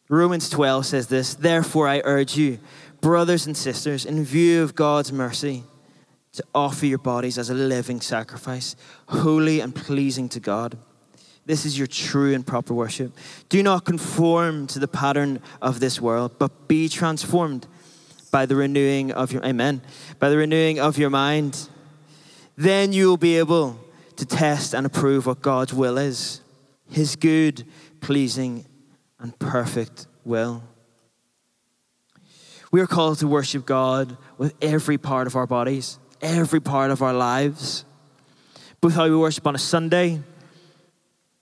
Romans 0.08 0.50
12 0.50 0.86
says 0.86 1.06
this 1.06 1.34
Therefore, 1.34 1.88
I 1.88 2.02
urge 2.04 2.36
you, 2.36 2.58
brothers 3.00 3.46
and 3.46 3.56
sisters, 3.56 4.04
in 4.04 4.22
view 4.24 4.62
of 4.62 4.74
God's 4.74 5.12
mercy, 5.12 5.64
to 6.32 6.44
offer 6.54 6.86
your 6.86 6.98
bodies 6.98 7.38
as 7.38 7.50
a 7.50 7.54
living 7.54 8.00
sacrifice, 8.00 8.76
holy 9.06 9.60
and 9.60 9.74
pleasing 9.74 10.28
to 10.30 10.40
God. 10.40 10.76
This 11.44 11.66
is 11.66 11.76
your 11.76 11.88
true 11.88 12.34
and 12.34 12.46
proper 12.46 12.72
worship. 12.72 13.12
Do 13.48 13.62
not 13.62 13.84
conform 13.84 14.68
to 14.68 14.78
the 14.78 14.88
pattern 14.88 15.40
of 15.60 15.80
this 15.80 16.00
world, 16.00 16.36
but 16.38 16.68
be 16.68 16.88
transformed 16.88 17.66
by 18.30 18.46
the 18.46 18.56
renewing 18.56 19.12
of 19.12 19.32
your 19.32 19.44
amen, 19.44 19.82
by 20.18 20.30
the 20.30 20.36
renewing 20.36 20.78
of 20.78 20.98
your 20.98 21.10
mind. 21.10 21.68
Then 22.56 22.92
you 22.92 23.08
will 23.08 23.16
be 23.16 23.38
able 23.38 23.78
to 24.16 24.24
test 24.24 24.74
and 24.74 24.86
approve 24.86 25.26
what 25.26 25.42
God's 25.42 25.74
will 25.74 25.98
is, 25.98 26.40
his 26.90 27.16
good, 27.16 27.64
pleasing, 28.00 28.64
and 29.18 29.36
perfect 29.38 30.06
will. 30.24 30.62
We 32.70 32.80
are 32.80 32.86
called 32.86 33.18
to 33.18 33.26
worship 33.26 33.66
God 33.66 34.16
with 34.38 34.54
every 34.62 34.96
part 34.96 35.26
of 35.26 35.36
our 35.36 35.46
bodies, 35.46 35.98
every 36.20 36.60
part 36.60 36.90
of 36.90 37.02
our 37.02 37.12
lives. 37.12 37.84
Both 38.80 38.94
how 38.94 39.04
we 39.04 39.16
worship 39.16 39.46
on 39.46 39.54
a 39.54 39.58
Sunday, 39.58 40.20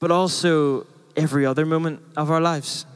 but 0.01 0.11
also 0.11 0.87
every 1.17 1.47
other 1.47 1.65
moment 1.65 2.01
of 2.17 2.31
our 2.31 2.41
lives. 2.41 2.87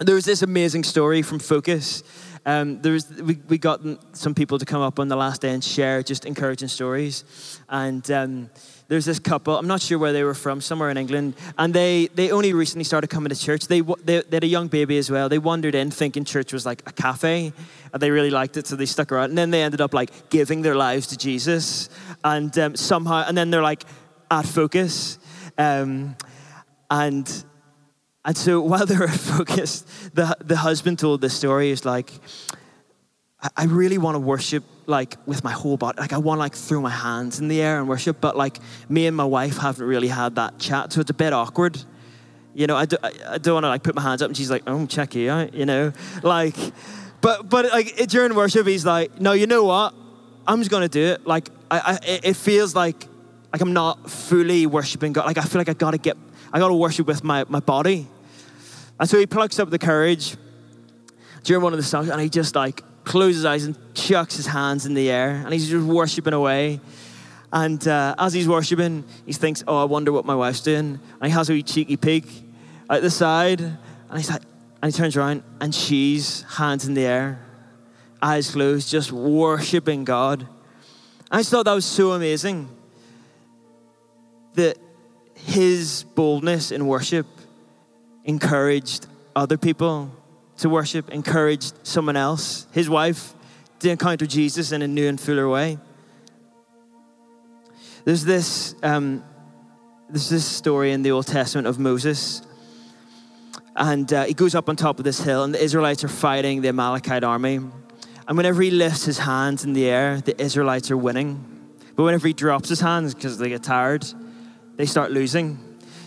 There 0.00 0.14
was 0.14 0.24
this 0.24 0.42
amazing 0.42 0.84
story 0.84 1.22
from 1.22 1.38
Focus 1.38 2.02
Um, 2.48 2.80
there 2.80 2.92
was, 2.92 3.10
we, 3.10 3.38
we 3.48 3.58
got 3.58 3.80
some 4.12 4.34
people 4.34 4.58
to 4.58 4.64
come 4.64 4.80
up 4.80 4.98
on 4.98 5.08
the 5.08 5.16
last 5.16 5.42
day 5.42 5.50
and 5.50 5.62
share 5.62 6.02
just 6.02 6.24
encouraging 6.24 6.68
stories. 6.68 7.24
And 7.68 8.10
um, 8.10 8.50
there's 8.88 9.04
this 9.04 9.18
couple, 9.18 9.58
I'm 9.58 9.66
not 9.66 9.82
sure 9.82 9.98
where 9.98 10.14
they 10.14 10.24
were 10.24 10.32
from, 10.34 10.62
somewhere 10.62 10.88
in 10.88 10.96
England, 10.96 11.34
and 11.58 11.74
they, 11.74 12.08
they 12.14 12.30
only 12.30 12.54
recently 12.54 12.84
started 12.84 13.08
coming 13.08 13.28
to 13.28 13.36
church. 13.36 13.66
They, 13.66 13.82
they, 13.82 14.22
they 14.22 14.36
had 14.36 14.44
a 14.44 14.46
young 14.46 14.68
baby 14.68 14.96
as 14.96 15.10
well. 15.10 15.28
They 15.28 15.38
wandered 15.38 15.74
in 15.74 15.90
thinking 15.90 16.24
church 16.24 16.52
was 16.54 16.64
like 16.64 16.82
a 16.86 16.92
cafe, 16.92 17.52
and 17.92 18.00
they 18.00 18.10
really 18.10 18.30
liked 18.30 18.56
it, 18.56 18.66
so 18.66 18.76
they 18.76 18.86
stuck 18.86 19.12
around. 19.12 19.28
And 19.30 19.36
then 19.36 19.50
they 19.50 19.62
ended 19.62 19.82
up 19.82 19.92
like 19.92 20.30
giving 20.30 20.62
their 20.62 20.74
lives 20.74 21.08
to 21.08 21.18
Jesus, 21.18 21.90
and 22.24 22.56
um, 22.58 22.76
somehow, 22.76 23.24
and 23.28 23.36
then 23.36 23.50
they're 23.50 23.62
like 23.62 23.84
at 24.30 24.46
focus. 24.46 25.18
Um, 25.58 26.16
and 26.90 27.44
and 28.24 28.36
so 28.36 28.60
while 28.72 28.86
they 28.86 28.96
were 28.96 29.08
focused, 29.36 29.88
the, 30.14 30.36
the 30.40 30.56
husband 30.56 30.98
told 30.98 31.20
the 31.20 31.30
story. 31.30 31.70
He's 31.70 31.84
like, 31.84 32.12
I 33.56 33.64
really 33.64 33.98
want 33.98 34.16
to 34.16 34.18
worship 34.18 34.64
like 34.86 35.16
with 35.26 35.44
my 35.44 35.52
whole 35.52 35.76
body. 35.76 36.00
Like 36.00 36.12
I 36.12 36.18
want 36.18 36.38
to 36.38 36.40
like 36.40 36.54
throw 36.54 36.80
my 36.80 36.90
hands 36.90 37.40
in 37.40 37.48
the 37.48 37.62
air 37.62 37.78
and 37.78 37.88
worship, 37.88 38.20
but 38.20 38.36
like 38.36 38.58
me 38.88 39.06
and 39.06 39.16
my 39.16 39.24
wife 39.24 39.58
haven't 39.58 39.86
really 39.86 40.08
had 40.08 40.36
that 40.36 40.58
chat, 40.58 40.92
so 40.92 41.00
it's 41.00 41.10
a 41.10 41.14
bit 41.14 41.32
awkward. 41.32 41.82
You 42.54 42.66
know, 42.66 42.76
I, 42.76 42.86
do, 42.86 42.96
I 43.02 43.38
don't 43.38 43.54
want 43.54 43.64
to 43.64 43.68
like 43.68 43.84
put 43.84 43.94
my 43.94 44.02
hands 44.02 44.22
up, 44.22 44.28
and 44.28 44.36
she's 44.36 44.50
like, 44.50 44.64
"Oh, 44.66 44.86
check 44.86 45.14
you 45.14 45.30
out," 45.30 45.54
you 45.54 45.66
know, 45.66 45.92
like. 46.22 46.56
But 47.20 47.48
but 47.48 47.66
like 47.72 47.96
during 48.08 48.34
worship, 48.34 48.66
he's 48.66 48.86
like, 48.86 49.20
"No, 49.20 49.32
you 49.32 49.46
know 49.46 49.64
what? 49.64 49.94
I'm 50.46 50.58
just 50.60 50.70
gonna 50.70 50.88
do 50.88 51.04
it. 51.04 51.26
Like 51.26 51.50
I, 51.70 51.78
I 51.78 51.98
it 52.24 52.36
feels 52.36 52.74
like 52.74 53.07
like 53.52 53.60
I'm 53.60 53.72
not 53.72 54.10
fully 54.10 54.66
worshiping 54.66 55.12
God. 55.12 55.26
Like 55.26 55.38
I 55.38 55.42
feel 55.42 55.60
like 55.60 55.68
I 55.68 55.74
gotta 55.74 55.98
get, 55.98 56.16
I 56.52 56.58
gotta 56.58 56.74
worship 56.74 57.06
with 57.06 57.24
my 57.24 57.44
my 57.48 57.60
body." 57.60 58.06
And 59.00 59.08
so 59.08 59.18
he 59.18 59.26
plucks 59.26 59.58
up 59.58 59.70
the 59.70 59.78
courage 59.78 60.36
during 61.44 61.62
one 61.62 61.72
of 61.72 61.78
the 61.78 61.84
songs, 61.84 62.08
and 62.08 62.20
he 62.20 62.28
just 62.28 62.54
like 62.54 62.82
closes 63.08 63.36
his 63.36 63.44
eyes 63.46 63.64
and 63.64 63.76
chucks 63.94 64.36
his 64.36 64.46
hands 64.46 64.84
in 64.84 64.92
the 64.92 65.10
air 65.10 65.42
and 65.44 65.52
he's 65.52 65.68
just 65.68 65.86
worshiping 65.86 66.34
away. 66.34 66.78
And 67.50 67.86
uh, 67.88 68.14
as 68.18 68.34
he's 68.34 68.46
worshiping, 68.46 69.04
he 69.24 69.32
thinks, 69.32 69.64
Oh, 69.66 69.80
I 69.80 69.84
wonder 69.84 70.12
what 70.12 70.26
my 70.26 70.34
wife's 70.34 70.60
doing. 70.60 71.00
And 71.20 71.24
he 71.24 71.30
has 71.30 71.48
a 71.48 71.54
wee 71.54 71.62
cheeky 71.62 71.96
peek 71.96 72.26
at 72.90 73.00
the 73.00 73.10
side. 73.10 73.62
And 73.62 73.78
he's 74.14 74.30
like, 74.30 74.42
and 74.82 74.92
he 74.92 74.96
turns 74.96 75.16
around 75.16 75.42
and 75.60 75.74
she's 75.74 76.42
hands 76.42 76.86
in 76.86 76.94
the 76.94 77.04
air, 77.04 77.40
eyes 78.20 78.50
closed, 78.50 78.90
just 78.90 79.10
worshiping 79.10 80.04
God. 80.04 80.46
I 81.30 81.38
just 81.38 81.50
thought 81.50 81.64
that 81.64 81.72
was 81.72 81.86
so 81.86 82.12
amazing 82.12 82.68
that 84.58 84.76
his 85.34 86.04
boldness 86.14 86.72
in 86.72 86.86
worship 86.86 87.26
encouraged 88.24 89.06
other 89.34 89.56
people 89.56 90.10
to 90.58 90.68
worship, 90.68 91.10
encouraged 91.10 91.74
someone 91.86 92.16
else, 92.16 92.66
his 92.72 92.90
wife, 92.90 93.34
to 93.78 93.88
encounter 93.88 94.26
Jesus 94.26 94.72
in 94.72 94.82
a 94.82 94.88
new 94.88 95.08
and 95.08 95.20
fuller 95.20 95.48
way. 95.48 95.78
There's 98.04 98.24
this, 98.24 98.74
um, 98.82 99.22
there's 100.08 100.28
this 100.28 100.44
story 100.44 100.90
in 100.90 101.02
the 101.02 101.12
Old 101.12 101.28
Testament 101.28 101.68
of 101.68 101.78
Moses. 101.78 102.42
And 103.76 104.12
uh, 104.12 104.24
he 104.24 104.34
goes 104.34 104.56
up 104.56 104.68
on 104.68 104.74
top 104.74 104.98
of 104.98 105.04
this 105.04 105.20
hill, 105.20 105.44
and 105.44 105.54
the 105.54 105.62
Israelites 105.62 106.02
are 106.02 106.08
fighting 106.08 106.62
the 106.62 106.68
Amalekite 106.68 107.22
army. 107.22 107.60
And 108.26 108.36
whenever 108.36 108.60
he 108.60 108.72
lifts 108.72 109.04
his 109.04 109.18
hands 109.18 109.64
in 109.64 109.72
the 109.72 109.86
air, 109.86 110.20
the 110.20 110.40
Israelites 110.42 110.90
are 110.90 110.96
winning. 110.96 111.44
But 111.94 112.02
whenever 112.02 112.26
he 112.26 112.32
drops 112.32 112.68
his 112.68 112.80
hands, 112.80 113.14
because 113.14 113.38
they 113.38 113.50
get 113.50 113.62
tired, 113.62 114.04
they 114.78 114.86
start 114.86 115.10
losing. 115.10 115.58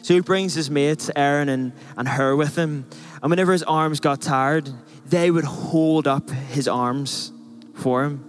So 0.02 0.16
he 0.16 0.22
brings 0.22 0.56
his 0.56 0.72
mates, 0.72 1.12
Aaron 1.16 1.50
and, 1.50 1.74
and 1.96 2.08
Hur, 2.08 2.36
with 2.36 2.56
him. 2.56 2.88
And 3.22 3.30
whenever 3.30 3.52
his 3.52 3.62
arms 3.64 4.00
got 4.00 4.22
tired, 4.22 4.72
they 5.06 5.30
would 5.30 5.44
hold 5.44 6.08
up 6.08 6.32
his 6.32 6.68
arms 6.68 7.32
for 7.76 8.04
him. 8.04 8.26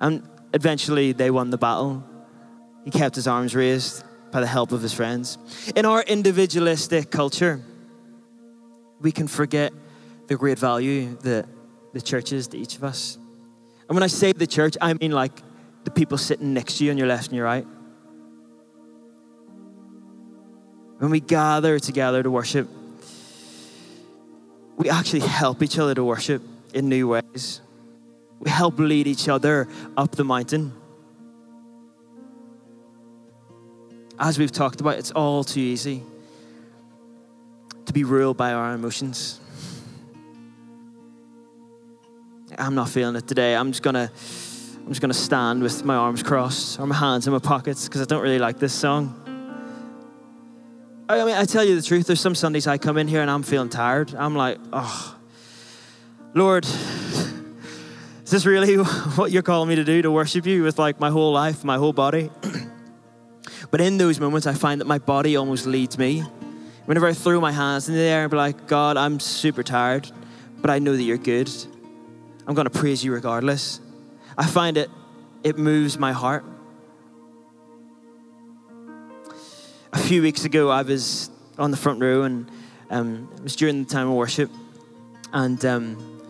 And 0.00 0.28
eventually 0.52 1.12
they 1.12 1.30
won 1.30 1.48
the 1.50 1.56
battle. 1.56 2.04
He 2.84 2.90
kept 2.90 3.14
his 3.14 3.26
arms 3.26 3.54
raised 3.54 4.04
by 4.32 4.40
the 4.40 4.46
help 4.46 4.72
of 4.72 4.82
his 4.82 4.92
friends. 4.92 5.38
In 5.74 5.86
our 5.86 6.02
individualistic 6.02 7.10
culture, 7.10 7.62
we 9.00 9.12
can 9.12 9.28
forget 9.28 9.72
the 10.26 10.36
great 10.36 10.58
value 10.58 11.16
that 11.22 11.46
the 11.94 12.02
church 12.02 12.32
is 12.32 12.48
to 12.48 12.58
each 12.58 12.76
of 12.76 12.84
us. 12.84 13.16
And 13.88 13.94
when 13.94 14.02
I 14.02 14.08
say 14.08 14.32
the 14.32 14.46
church, 14.46 14.76
I 14.80 14.92
mean 14.94 15.12
like 15.12 15.40
the 15.84 15.90
people 15.90 16.18
sitting 16.18 16.52
next 16.52 16.78
to 16.78 16.84
you 16.84 16.90
on 16.90 16.98
your 16.98 17.06
left 17.06 17.28
and 17.28 17.36
your 17.36 17.44
right. 17.44 17.66
When 20.98 21.10
we 21.10 21.20
gather 21.20 21.78
together 21.78 22.22
to 22.22 22.30
worship, 22.30 22.68
we 24.76 24.88
actually 24.88 25.20
help 25.20 25.62
each 25.62 25.78
other 25.78 25.94
to 25.94 26.04
worship 26.04 26.42
in 26.72 26.88
new 26.88 27.08
ways. 27.08 27.60
We 28.40 28.50
help 28.50 28.78
lead 28.78 29.06
each 29.06 29.28
other 29.28 29.68
up 29.96 30.12
the 30.12 30.24
mountain. 30.24 30.72
As 34.18 34.38
we've 34.38 34.52
talked 34.52 34.80
about, 34.80 34.98
it's 34.98 35.10
all 35.10 35.44
too 35.44 35.60
easy 35.60 36.02
to 37.84 37.92
be 37.92 38.04
ruled 38.04 38.36
by 38.36 38.52
our 38.52 38.74
emotions. 38.74 39.40
I'm 42.58 42.74
not 42.74 42.88
feeling 42.88 43.16
it 43.16 43.26
today. 43.26 43.54
I'm 43.54 43.72
just 43.72 43.82
gonna 43.82 44.10
I'm 44.78 44.88
just 44.88 45.00
gonna 45.00 45.14
stand 45.14 45.62
with 45.62 45.84
my 45.84 45.94
arms 45.94 46.22
crossed 46.22 46.80
or 46.80 46.86
my 46.86 46.94
hands 46.94 47.26
in 47.26 47.32
my 47.32 47.38
pockets 47.38 47.86
because 47.86 48.00
I 48.00 48.04
don't 48.04 48.22
really 48.22 48.38
like 48.38 48.58
this 48.58 48.72
song. 48.72 49.25
I 51.08 51.24
mean, 51.24 51.36
I 51.36 51.44
tell 51.44 51.62
you 51.62 51.76
the 51.76 51.86
truth, 51.86 52.08
there's 52.08 52.20
some 52.20 52.34
Sundays 52.34 52.66
I 52.66 52.78
come 52.78 52.98
in 52.98 53.06
here 53.06 53.22
and 53.22 53.30
I'm 53.30 53.44
feeling 53.44 53.68
tired. 53.68 54.12
I'm 54.16 54.34
like, 54.34 54.58
oh, 54.72 55.16
Lord, 56.34 56.64
is 56.64 58.30
this 58.30 58.44
really 58.44 58.74
what 59.14 59.30
you're 59.30 59.42
calling 59.42 59.68
me 59.68 59.76
to 59.76 59.84
do, 59.84 60.02
to 60.02 60.10
worship 60.10 60.46
you 60.46 60.64
with 60.64 60.80
like 60.80 60.98
my 60.98 61.10
whole 61.10 61.32
life, 61.32 61.62
my 61.62 61.76
whole 61.76 61.92
body? 61.92 62.28
but 63.70 63.80
in 63.80 63.98
those 63.98 64.18
moments, 64.18 64.48
I 64.48 64.54
find 64.54 64.80
that 64.80 64.86
my 64.86 64.98
body 64.98 65.36
almost 65.36 65.64
leads 65.64 65.96
me. 65.96 66.24
Whenever 66.86 67.06
I 67.06 67.12
throw 67.12 67.40
my 67.40 67.52
hands 67.52 67.88
in 67.88 67.94
the 67.94 68.00
air 68.00 68.22
and 68.22 68.30
be 68.30 68.36
like, 68.36 68.66
God, 68.66 68.96
I'm 68.96 69.20
super 69.20 69.62
tired, 69.62 70.10
but 70.60 70.70
I 70.70 70.80
know 70.80 70.96
that 70.96 71.02
you're 71.02 71.18
good. 71.18 71.48
I'm 72.48 72.54
going 72.54 72.68
to 72.68 72.78
praise 72.78 73.04
you 73.04 73.12
regardless. 73.12 73.80
I 74.36 74.46
find 74.46 74.76
it, 74.76 74.90
it 75.44 75.56
moves 75.56 75.98
my 75.98 76.10
heart. 76.10 76.44
A 79.96 79.98
few 79.98 80.20
weeks 80.20 80.44
ago, 80.44 80.68
I 80.68 80.82
was 80.82 81.30
on 81.56 81.70
the 81.70 81.76
front 81.76 82.02
row, 82.02 82.24
and 82.24 82.50
um, 82.90 83.30
it 83.34 83.42
was 83.42 83.56
during 83.56 83.82
the 83.82 83.88
time 83.88 84.08
of 84.08 84.12
worship, 84.12 84.50
and 85.32 85.64
um, 85.64 86.20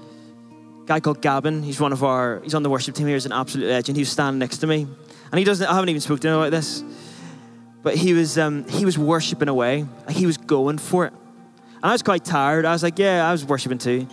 a 0.85 0.87
guy 0.87 1.01
called 1.01 1.21
Gavin, 1.21 1.65
he's 1.65 1.81
one 1.81 1.93
of 1.93 2.05
our, 2.05 2.41
he's 2.45 2.55
on 2.55 2.63
the 2.63 2.71
worship 2.71 2.95
team 2.95 3.09
here, 3.09 3.17
he's 3.17 3.27
an 3.27 3.33
absolute 3.33 3.69
legend. 3.69 3.97
He 3.97 4.03
was 4.03 4.09
standing 4.09 4.39
next 4.39 4.59
to 4.59 4.69
me, 4.69 4.87
and 5.33 5.39
he 5.39 5.45
doesn't, 5.45 5.67
I 5.67 5.75
haven't 5.75 5.89
even 5.89 6.01
spoken 6.01 6.23
to 6.23 6.29
him 6.29 6.35
about 6.35 6.53
this, 6.53 6.85
but 7.83 7.97
he 7.97 8.13
was, 8.13 8.39
um, 8.39 8.69
he 8.69 8.85
was 8.85 8.97
worshiping 8.97 9.49
away, 9.49 9.85
like 10.07 10.15
he 10.15 10.27
was 10.27 10.37
going 10.37 10.79
for 10.79 11.07
it, 11.07 11.13
and 11.75 11.85
I 11.85 11.93
was 11.93 12.05
quite 12.05 12.25
tired. 12.25 12.65
I 12.65 12.73
was 12.73 12.85
like, 12.85 13.01
yeah, 13.01 13.29
I 13.29 13.33
was 13.33 13.45
worshiping 13.45 13.79
too. 13.79 14.07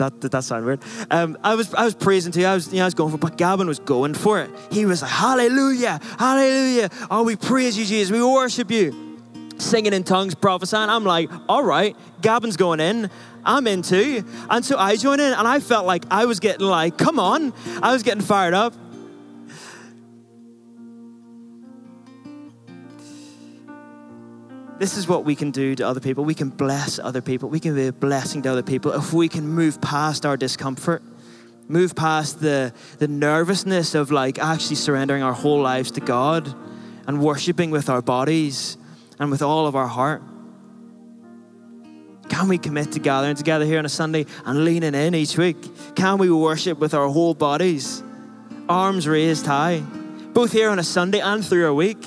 That 0.00 0.20
did 0.20 0.32
that 0.32 0.44
sound 0.44 0.66
weird? 0.66 0.82
Um, 1.10 1.38
I 1.44 1.54
was 1.54 1.72
I 1.74 1.84
was 1.84 1.94
praising 1.94 2.32
to 2.32 2.40
you. 2.40 2.46
I 2.46 2.54
was 2.54 2.68
you 2.68 2.76
know, 2.76 2.82
I 2.82 2.86
was 2.86 2.94
going 2.94 3.10
for, 3.10 3.16
it, 3.16 3.20
but 3.20 3.36
Gavin 3.36 3.68
was 3.68 3.78
going 3.78 4.14
for 4.14 4.40
it. 4.40 4.50
He 4.70 4.84
was 4.86 5.02
like, 5.02 5.10
Hallelujah, 5.10 6.00
Hallelujah! 6.18 6.90
Oh, 7.10 7.22
we 7.22 7.36
praise 7.36 7.78
you, 7.78 7.84
Jesus. 7.84 8.10
We 8.10 8.22
worship 8.22 8.70
you. 8.70 9.18
Singing 9.58 9.92
in 9.92 10.04
tongues, 10.04 10.34
prophesying. 10.34 10.88
I'm 10.88 11.04
like, 11.04 11.30
all 11.46 11.62
right, 11.62 11.94
Gavin's 12.22 12.56
going 12.56 12.80
in. 12.80 13.10
I'm 13.44 13.66
in 13.66 13.82
too. 13.82 14.24
And 14.48 14.64
so 14.64 14.78
I 14.78 14.96
joined 14.96 15.20
in, 15.20 15.32
and 15.32 15.46
I 15.46 15.60
felt 15.60 15.86
like 15.86 16.04
I 16.10 16.24
was 16.24 16.40
getting 16.40 16.66
like, 16.66 16.96
come 16.96 17.18
on, 17.18 17.52
I 17.82 17.92
was 17.92 18.02
getting 18.02 18.22
fired 18.22 18.54
up. 18.54 18.74
This 24.80 24.96
is 24.96 25.06
what 25.06 25.26
we 25.26 25.36
can 25.36 25.50
do 25.50 25.74
to 25.74 25.86
other 25.86 26.00
people. 26.00 26.24
We 26.24 26.34
can 26.34 26.48
bless 26.48 26.98
other 26.98 27.20
people. 27.20 27.50
We 27.50 27.60
can 27.60 27.74
be 27.74 27.88
a 27.88 27.92
blessing 27.92 28.40
to 28.42 28.48
other 28.48 28.62
people 28.62 28.92
if 28.92 29.12
we 29.12 29.28
can 29.28 29.46
move 29.46 29.78
past 29.82 30.24
our 30.24 30.38
discomfort, 30.38 31.02
move 31.68 31.94
past 31.94 32.40
the, 32.40 32.72
the 32.96 33.06
nervousness 33.06 33.94
of 33.94 34.10
like 34.10 34.38
actually 34.38 34.76
surrendering 34.76 35.22
our 35.22 35.34
whole 35.34 35.60
lives 35.60 35.90
to 35.92 36.00
God 36.00 36.54
and 37.06 37.20
worshiping 37.20 37.70
with 37.70 37.90
our 37.90 38.00
bodies 38.00 38.78
and 39.18 39.30
with 39.30 39.42
all 39.42 39.66
of 39.66 39.76
our 39.76 39.86
heart. 39.86 40.22
Can 42.30 42.48
we 42.48 42.56
commit 42.56 42.92
to 42.92 43.00
gathering 43.00 43.36
together 43.36 43.66
here 43.66 43.80
on 43.80 43.84
a 43.84 43.90
Sunday 43.90 44.24
and 44.46 44.64
leaning 44.64 44.94
in 44.94 45.14
each 45.14 45.36
week? 45.36 45.58
Can 45.94 46.16
we 46.16 46.30
worship 46.30 46.78
with 46.78 46.94
our 46.94 47.08
whole 47.08 47.34
bodies, 47.34 48.02
arms 48.66 49.06
raised 49.06 49.44
high, 49.44 49.80
both 50.32 50.52
here 50.52 50.70
on 50.70 50.78
a 50.78 50.84
Sunday 50.84 51.20
and 51.20 51.44
through 51.44 51.68
a 51.68 51.74
week? 51.74 52.02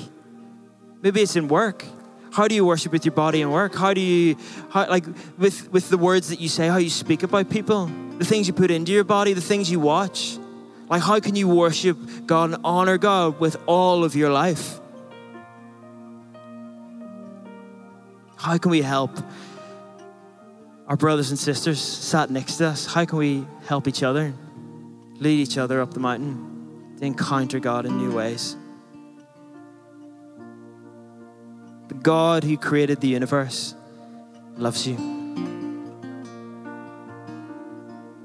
Maybe 1.04 1.22
it's 1.22 1.36
in 1.36 1.48
work. 1.50 1.86
How 2.34 2.48
do 2.48 2.56
you 2.56 2.66
worship 2.66 2.92
with 2.92 3.06
your 3.06 3.14
body 3.14 3.44
and 3.44 3.54
work? 3.54 3.76
How 3.76 3.94
do 3.94 4.02
you, 4.02 4.36
how, 4.72 4.90
like, 4.90 5.06
with, 5.38 5.72
with 5.72 5.90
the 5.90 6.00
words 6.00 6.30
that 6.30 6.40
you 6.40 6.50
say, 6.50 6.68
how 6.68 6.78
you 6.78 6.90
speak 6.90 7.22
about 7.22 7.48
people, 7.48 7.86
the 8.18 8.26
things 8.26 8.48
you 8.48 8.54
put 8.54 8.72
into 8.72 8.92
your 8.92 9.04
body, 9.04 9.34
the 9.34 9.42
things 9.42 9.70
you 9.70 9.80
watch? 9.80 10.40
Like, 10.90 11.04
how 11.04 11.20
can 11.20 11.36
you 11.36 11.48
worship 11.48 11.96
God 12.26 12.50
and 12.50 12.62
honor 12.64 12.98
God 12.98 13.40
with 13.40 13.56
all 13.68 14.04
of 14.04 14.16
your 14.16 14.32
life? 14.32 14.80
How 18.36 18.58
can 18.58 18.72
we 18.72 18.82
help 18.82 19.12
our 20.88 20.98
brothers 20.98 21.30
and 21.30 21.38
sisters 21.38 21.80
sat 21.80 22.32
next 22.32 22.58
to 22.58 22.66
us? 22.66 22.88
How 22.88 23.06
can 23.06 23.20
we 23.20 23.46
help 23.68 23.88
each 23.88 24.02
other, 24.02 24.34
lead 25.20 25.40
each 25.40 25.60
other 25.60 25.82
up 25.82 25.94
the 25.94 26.00
mountain 26.00 26.96
to 26.98 27.06
encounter 27.06 27.60
God 27.60 27.86
in 27.86 27.96
new 27.96 28.12
ways? 28.12 28.58
God 32.04 32.44
who 32.44 32.58
created 32.58 33.00
the 33.00 33.08
universe 33.08 33.76
loves 34.58 34.86
you. 34.86 34.98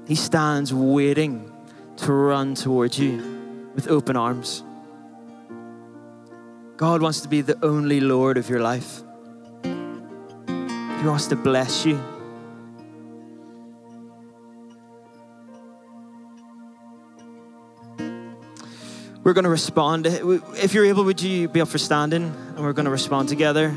He 0.05 0.15
stands 0.15 0.73
waiting 0.73 1.49
to 1.97 2.11
run 2.11 2.55
towards 2.55 2.99
you 2.99 3.71
with 3.73 3.87
open 3.87 4.17
arms. 4.17 4.63
God 6.75 7.01
wants 7.01 7.21
to 7.21 7.29
be 7.29 7.39
the 7.39 7.57
only 7.63 8.01
Lord 8.01 8.37
of 8.37 8.49
your 8.49 8.59
life. 8.59 9.01
He 9.63 11.05
wants 11.05 11.27
to 11.27 11.37
bless 11.37 11.85
you. 11.85 11.97
We're 19.23 19.33
going 19.33 19.43
to 19.43 19.49
respond. 19.49 20.05
If 20.05 20.73
you're 20.73 20.85
able, 20.85 21.05
would 21.05 21.21
you 21.21 21.47
be 21.47 21.61
up 21.61 21.69
for 21.69 21.77
standing? 21.77 22.35
And 22.59 22.65
we're 22.65 22.73
going 22.73 22.87
to 22.87 22.91
respond 22.91 23.29
together. 23.29 23.73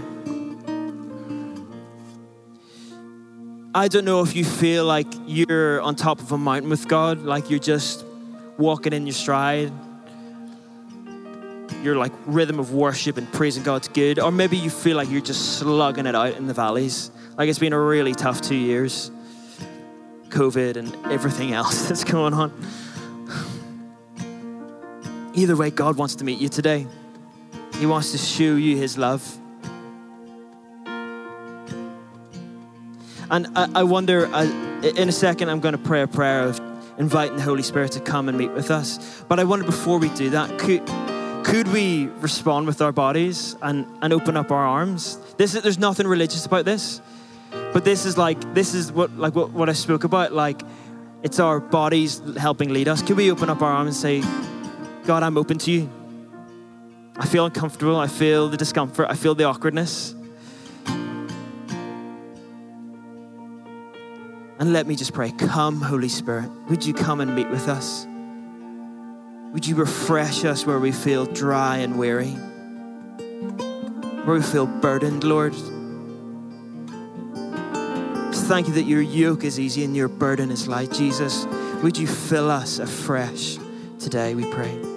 I 3.73 3.87
don't 3.87 4.05
know 4.05 4.23
if 4.23 4.35
you 4.35 4.45
feel 4.45 4.85
like 4.85 5.07
you're 5.25 5.81
on 5.83 5.95
top 5.95 6.19
of 6.19 6.33
a 6.33 6.37
mountain 6.37 6.69
with 6.69 6.89
God, 6.89 7.23
like 7.23 7.49
you're 7.49 7.61
just 7.61 8.05
walking 8.59 8.93
in 8.93 9.07
your 9.07 9.13
stride. 9.13 9.71
Your 11.85 11.95
like 11.95 12.11
rhythm 12.27 12.59
of 12.59 12.75
worship 12.75 13.19
and 13.19 13.33
praising 13.33 13.63
God's 13.63 13.87
good, 13.87 14.19
or 14.19 14.33
maybe 14.33 14.57
you 14.57 14.69
feel 14.69 14.97
like 14.97 15.09
you're 15.09 15.21
just 15.21 15.61
slugging 15.61 16.07
it 16.07 16.17
out 16.17 16.37
in 16.37 16.49
the 16.49 16.55
valleys. 16.55 17.13
Like 17.39 17.49
it's 17.49 17.61
been 17.61 17.73
a 17.73 17.81
really 17.81 18.17
tough 18.17 18.41
two 18.41 18.57
years, 18.57 19.13
COVID 20.31 20.77
and 20.77 20.93
everything 21.07 21.53
else 21.53 21.85
that's 21.89 22.03
going 22.03 22.35
on. 22.35 22.53
Either 25.35 25.55
way, 25.55 25.71
God 25.71 25.97
wants 25.97 26.17
to 26.17 26.25
meet 26.25 26.41
you 26.41 26.49
today. 26.49 26.89
He 27.83 27.87
wants 27.87 28.13
to 28.13 28.19
show 28.19 28.55
you 28.55 28.77
His 28.77 28.97
love. 28.97 29.39
And 33.29 33.49
I, 33.57 33.69
I 33.75 33.83
wonder, 33.83 34.27
uh, 34.27 34.45
in 34.85 35.09
a 35.09 35.13
second, 35.13 35.49
I'm 35.49 35.59
going 35.59 35.73
to 35.73 35.79
pray 35.79 36.03
a 36.03 36.07
prayer 36.07 36.45
of 36.45 36.61
inviting 36.97 37.39
the 37.39 37.43
Holy 37.43 37.65
Spirit 37.65 37.91
to 37.93 38.01
come 38.01 38.29
and 38.29 38.39
meet 38.39 38.53
with 38.53 38.71
us. 38.71 39.25
But 39.29 39.41
I 39.41 39.45
wonder, 39.45 39.65
before 39.65 39.99
we 39.99 40.11
do 40.11 40.31
that, 40.31 40.61
could, 40.61 40.87
could 41.45 41.67
we 41.73 42.07
respond 42.21 42.69
with 42.69 42.81
our 42.81 42.93
bodies 42.93 43.57
and, 43.63 43.85
and 44.01 44.13
open 44.13 44.37
up 44.37 44.53
our 44.53 44.65
arms? 44.65 45.19
This 45.37 45.57
is, 45.57 45.65
there's 45.65 45.81
nothing 45.81 46.07
religious 46.07 46.47
about 46.47 46.65
this, 46.65 47.01
but 47.73 47.85
this 47.85 48.07
is 48.07 48.17
like 48.17 48.55
this 48.55 48.75
is 48.75 48.93
what 48.93 49.11
like 49.19 49.35
what, 49.35 49.51
what 49.51 49.69
I 49.69 49.73
spoke 49.73 50.05
about. 50.05 50.33
Like 50.33 50.63
it's 51.25 51.41
our 51.41 51.59
bodies 51.59 52.23
helping 52.37 52.73
lead 52.73 52.87
us. 52.87 53.03
Could 53.03 53.17
we 53.17 53.33
open 53.33 53.51
up 53.51 53.61
our 53.61 53.73
arms 53.73 54.05
and 54.05 54.23
say, 54.23 55.05
God, 55.05 55.25
I'm 55.25 55.37
open 55.37 55.59
to 55.59 55.73
you. 55.73 55.91
I 57.17 57.27
feel 57.27 57.45
uncomfortable. 57.45 57.97
I 57.97 58.07
feel 58.07 58.49
the 58.49 58.57
discomfort. 58.57 59.07
I 59.11 59.15
feel 59.15 59.35
the 59.35 59.45
awkwardness. 59.45 60.15
And 64.59 64.73
let 64.73 64.87
me 64.87 64.95
just 64.95 65.13
pray. 65.13 65.33
Come, 65.33 65.81
Holy 65.81 66.09
Spirit. 66.09 66.49
Would 66.69 66.87
you 66.87 66.95
come 66.95 67.21
and 67.21 67.35
meet 67.35 67.51
with 67.51 67.69
us? 67.69 68.07
Would 69.53 69.67
you 69.67 69.75
refresh 69.75 70.45
us 70.45 70.65
where 70.65 70.79
we 70.79 70.93
feel 70.93 71.27
dry 71.27 71.79
and 71.79 71.99
weary? 71.99 72.31
Where 74.25 74.37
we 74.37 74.43
feel 74.43 74.67
burdened, 74.67 75.25
Lord? 75.25 75.55
Thank 78.53 78.69
you 78.69 78.75
that 78.75 78.85
your 78.85 79.03
yoke 79.03 79.45
is 79.45 79.59
easy 79.59 79.85
and 79.85 79.97
your 79.97 80.09
burden 80.09 80.51
is 80.51 80.69
light. 80.69 80.93
Jesus, 80.93 81.47
would 81.83 81.97
you 81.97 82.07
fill 82.07 82.51
us 82.51 82.79
afresh 82.79 83.59
today, 83.99 84.35
we 84.35 84.45
pray. 84.51 84.92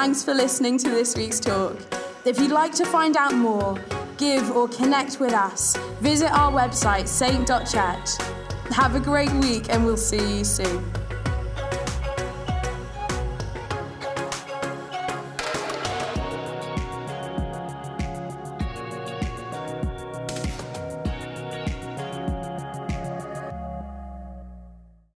Thanks 0.00 0.22
for 0.22 0.32
listening 0.32 0.78
to 0.78 0.90
this 0.90 1.16
week's 1.16 1.40
talk. 1.40 1.76
If 2.24 2.38
you'd 2.38 2.52
like 2.52 2.72
to 2.74 2.86
find 2.86 3.16
out 3.16 3.34
more, 3.34 3.76
give, 4.16 4.48
or 4.52 4.68
connect 4.68 5.18
with 5.18 5.32
us, 5.32 5.76
visit 6.00 6.30
our 6.30 6.52
website, 6.52 7.08
saint.church. 7.08 8.10
Have 8.70 8.94
a 8.94 9.00
great 9.00 9.32
week, 9.32 9.66
and 9.70 9.84
we'll 9.84 9.96
see 9.96 10.38
you 10.38 10.44
soon. 10.44 10.84